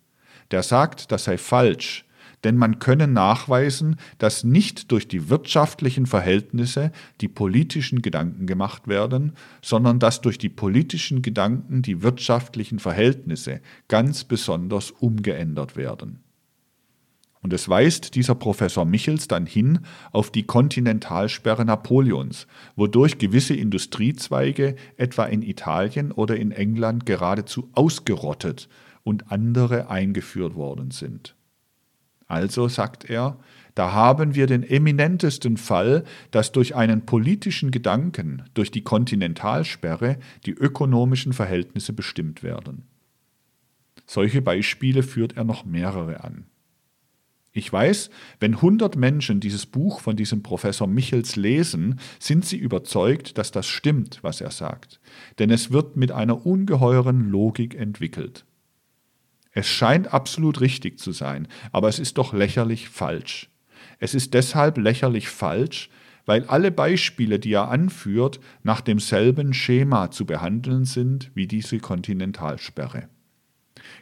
[0.51, 2.05] Der sagt, das sei falsch,
[2.45, 9.33] denn man könne nachweisen, dass nicht durch die wirtschaftlichen Verhältnisse die politischen Gedanken gemacht werden,
[9.63, 16.21] sondern dass durch die politischen Gedanken die wirtschaftlichen Verhältnisse ganz besonders umgeändert werden.
[17.45, 19.81] Und es weist dieser Professor Michels dann hin
[20.13, 28.71] auf die Kontinentalsperre Napoleons, wodurch gewisse Industriezweige etwa in Italien oder in England geradezu ausgerottet
[29.03, 31.35] und andere eingeführt worden sind.
[32.27, 33.39] Also, sagt er,
[33.75, 40.53] da haben wir den eminentesten Fall, dass durch einen politischen Gedanken, durch die Kontinentalsperre, die
[40.53, 42.85] ökonomischen Verhältnisse bestimmt werden.
[44.07, 46.47] Solche Beispiele führt er noch mehrere an.
[47.57, 48.11] Ich weiß,
[48.41, 53.69] wenn 100 Menschen dieses Buch von diesem Professor Michels lesen, sind sie überzeugt, dass das
[53.69, 55.01] stimmt, was er sagt.
[55.39, 58.45] Denn es wird mit einer ungeheuren Logik entwickelt.
[59.55, 63.49] Es scheint absolut richtig zu sein, aber es ist doch lächerlich falsch.
[64.01, 65.91] Es ist deshalb lächerlich falsch,
[66.27, 73.09] weil alle Beispiele, die er anführt, nach demselben Schema zu behandeln sind wie diese Kontinentalsperre.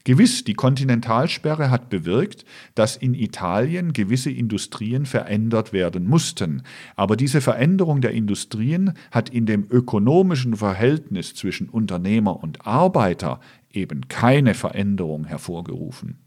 [0.05, 2.45] Gewiss, die Kontinentalsperre hat bewirkt,
[2.75, 6.63] dass in Italien gewisse Industrien verändert werden mussten,
[6.97, 13.41] aber diese Veränderung der Industrien hat in dem ökonomischen Verhältnis zwischen Unternehmer und Arbeiter
[13.75, 16.19] eben keine Veränderung hervorgerufen.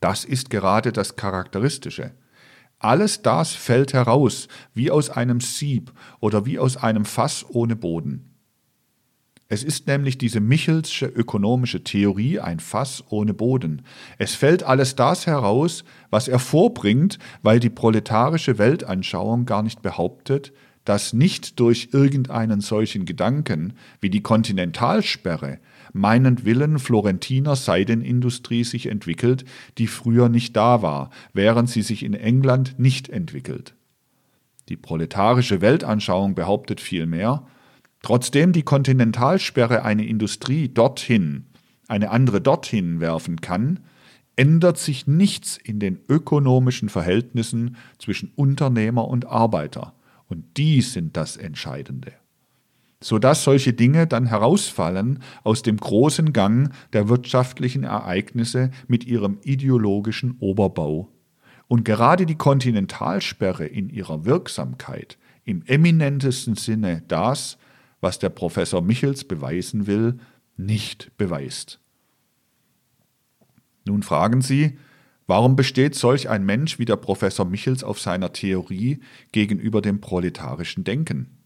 [0.00, 2.12] Das ist gerade das Charakteristische.
[2.78, 8.32] Alles das fällt heraus, wie aus einem Sieb oder wie aus einem Fass ohne Boden.
[9.52, 13.82] Es ist nämlich diese Michelsche ökonomische Theorie ein Fass ohne Boden.
[14.16, 20.52] Es fällt alles das heraus, was er vorbringt, weil die proletarische Weltanschauung gar nicht behauptet,
[20.84, 25.58] dass nicht durch irgendeinen solchen Gedanken wie die Kontinentalsperre
[25.92, 29.44] meinend Willen Florentiner Seidenindustrie sich entwickelt,
[29.78, 33.74] die früher nicht da war, während sie sich in England nicht entwickelt.
[34.68, 37.46] Die proletarische Weltanschauung behauptet vielmehr,
[38.02, 41.46] Trotzdem die Kontinentalsperre eine Industrie dorthin,
[41.86, 43.80] eine andere dorthin werfen kann,
[44.34, 49.94] ändert sich nichts in den ökonomischen Verhältnissen zwischen Unternehmer und Arbeiter.
[50.28, 52.12] Und die sind das Entscheidende.
[53.02, 60.36] Sodass solche Dinge dann herausfallen aus dem großen Gang der wirtschaftlichen Ereignisse mit ihrem ideologischen
[60.38, 61.08] Oberbau.
[61.68, 67.58] Und gerade die Kontinentalsperre in ihrer Wirksamkeit im eminentesten Sinne das,
[68.00, 70.18] was der Professor Michels beweisen will,
[70.56, 71.80] nicht beweist.
[73.84, 74.78] Nun fragen Sie,
[75.26, 79.00] warum besteht solch ein Mensch wie der Professor Michels auf seiner Theorie
[79.32, 81.41] gegenüber dem proletarischen Denken?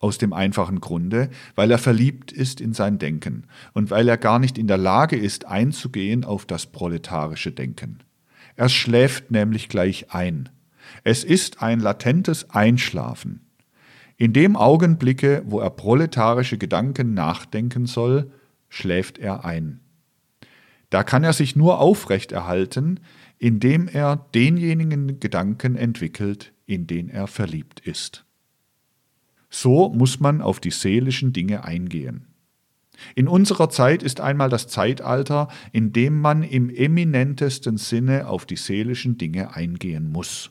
[0.00, 3.44] Aus dem einfachen Grunde, weil er verliebt ist in sein Denken
[3.74, 7.98] und weil er gar nicht in der Lage ist, einzugehen auf das proletarische Denken.
[8.56, 10.48] Er schläft nämlich gleich ein.
[11.04, 13.46] Es ist ein latentes Einschlafen.
[14.16, 18.30] In dem Augenblicke, wo er proletarische Gedanken nachdenken soll,
[18.68, 19.80] schläft er ein.
[20.90, 23.00] Da kann er sich nur aufrechterhalten,
[23.38, 28.24] indem er denjenigen Gedanken entwickelt, in den er verliebt ist.
[29.50, 32.26] So muss man auf die seelischen Dinge eingehen.
[33.14, 38.56] In unserer Zeit ist einmal das Zeitalter, in dem man im eminentesten Sinne auf die
[38.56, 40.50] seelischen Dinge eingehen muss.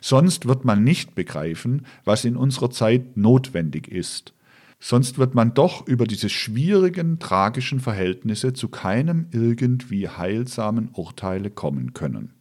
[0.00, 4.34] Sonst wird man nicht begreifen, was in unserer Zeit notwendig ist.
[4.78, 11.94] Sonst wird man doch über diese schwierigen, tragischen Verhältnisse zu keinem irgendwie heilsamen Urteile kommen
[11.94, 12.35] können.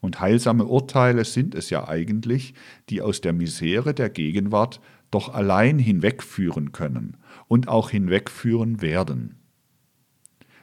[0.00, 2.54] Und heilsame Urteile sind es ja eigentlich,
[2.88, 4.80] die aus der Misere der Gegenwart
[5.10, 7.16] doch allein hinwegführen können
[7.48, 9.34] und auch hinwegführen werden.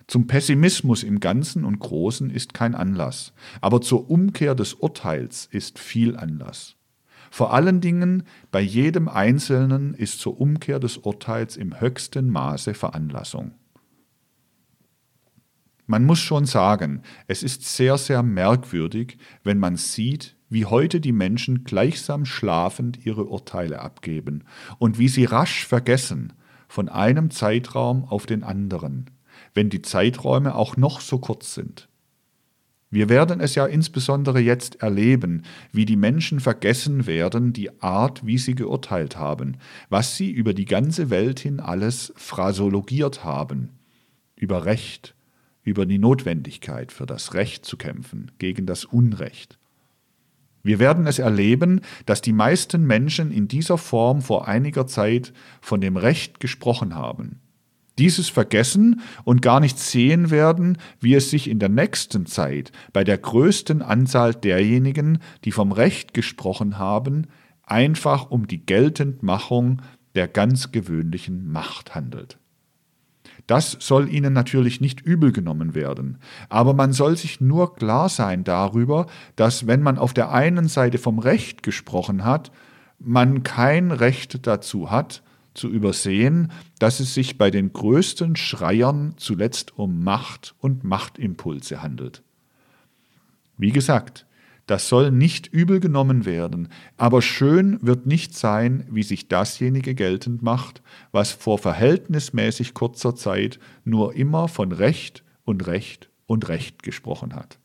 [0.08, 5.80] Zum Pessimismus im Ganzen und Großen ist kein Anlass, aber zur Umkehr des Urteils ist
[5.80, 6.76] viel Anlass.
[7.32, 13.56] Vor allen Dingen bei jedem Einzelnen ist zur Umkehr des Urteils im höchsten Maße Veranlassung.
[15.88, 21.12] Man muss schon sagen, es ist sehr, sehr merkwürdig, wenn man sieht, wie heute die
[21.12, 24.44] Menschen gleichsam schlafend ihre Urteile abgeben
[24.80, 26.34] und wie sie rasch vergessen,
[26.68, 29.12] von einem Zeitraum auf den anderen,
[29.54, 31.88] wenn die Zeiträume auch noch so kurz sind.
[32.90, 38.38] Wir werden es ja insbesondere jetzt erleben, wie die Menschen vergessen werden die Art, wie
[38.38, 39.58] sie geurteilt haben,
[39.90, 43.72] was sie über die ganze Welt hin alles phrasologiert haben,
[44.36, 45.16] über Recht,
[45.66, 49.60] über die Notwendigkeit für das Recht zu kämpfen, gegen das Unrecht.
[50.64, 55.82] Wir werden es erleben, dass die meisten Menschen in dieser Form vor einiger Zeit von
[55.82, 57.42] dem Recht gesprochen haben.
[57.98, 63.04] Dieses vergessen und gar nicht sehen werden, wie es sich in der nächsten Zeit bei
[63.04, 67.28] der größten Anzahl derjenigen, die vom Recht gesprochen haben,
[67.64, 69.82] einfach um die Geltendmachung
[70.16, 72.38] der ganz gewöhnlichen Macht handelt.
[73.48, 76.18] Das soll ihnen natürlich nicht übel genommen werden,
[76.50, 80.98] aber man soll sich nur klar sein darüber, dass wenn man auf der einen Seite
[80.98, 82.52] vom Recht gesprochen hat,
[82.98, 85.22] man kein Recht dazu hat,
[85.54, 92.24] zu übersehen, dass es sich bei den größten Schreiern zuletzt um Macht und Machtimpulse handelt.
[93.58, 94.25] Wie gesagt,
[94.66, 100.42] das soll nicht übel genommen werden, aber schön wird nicht sein, wie sich dasjenige geltend
[100.42, 107.36] macht, was vor verhältnismäßig kurzer Zeit nur immer von Recht und Recht und Recht gesprochen
[107.36, 107.60] hat.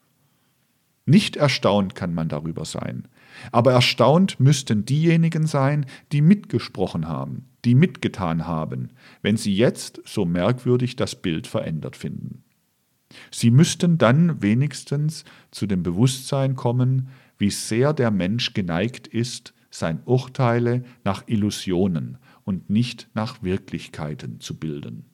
[1.07, 3.09] Nicht erstaunt kann man darüber sein,
[3.51, 8.91] aber erstaunt müssten diejenigen sein, die mitgesprochen haben, die mitgetan haben,
[9.23, 12.45] wenn sie jetzt so merkwürdig das Bild verändert finden.
[13.31, 17.09] Sie müssten dann wenigstens zu dem Bewusstsein kommen,
[17.39, 24.59] wie sehr der Mensch geneigt ist, sein Urteile nach Illusionen und nicht nach Wirklichkeiten zu
[24.59, 25.05] bilden.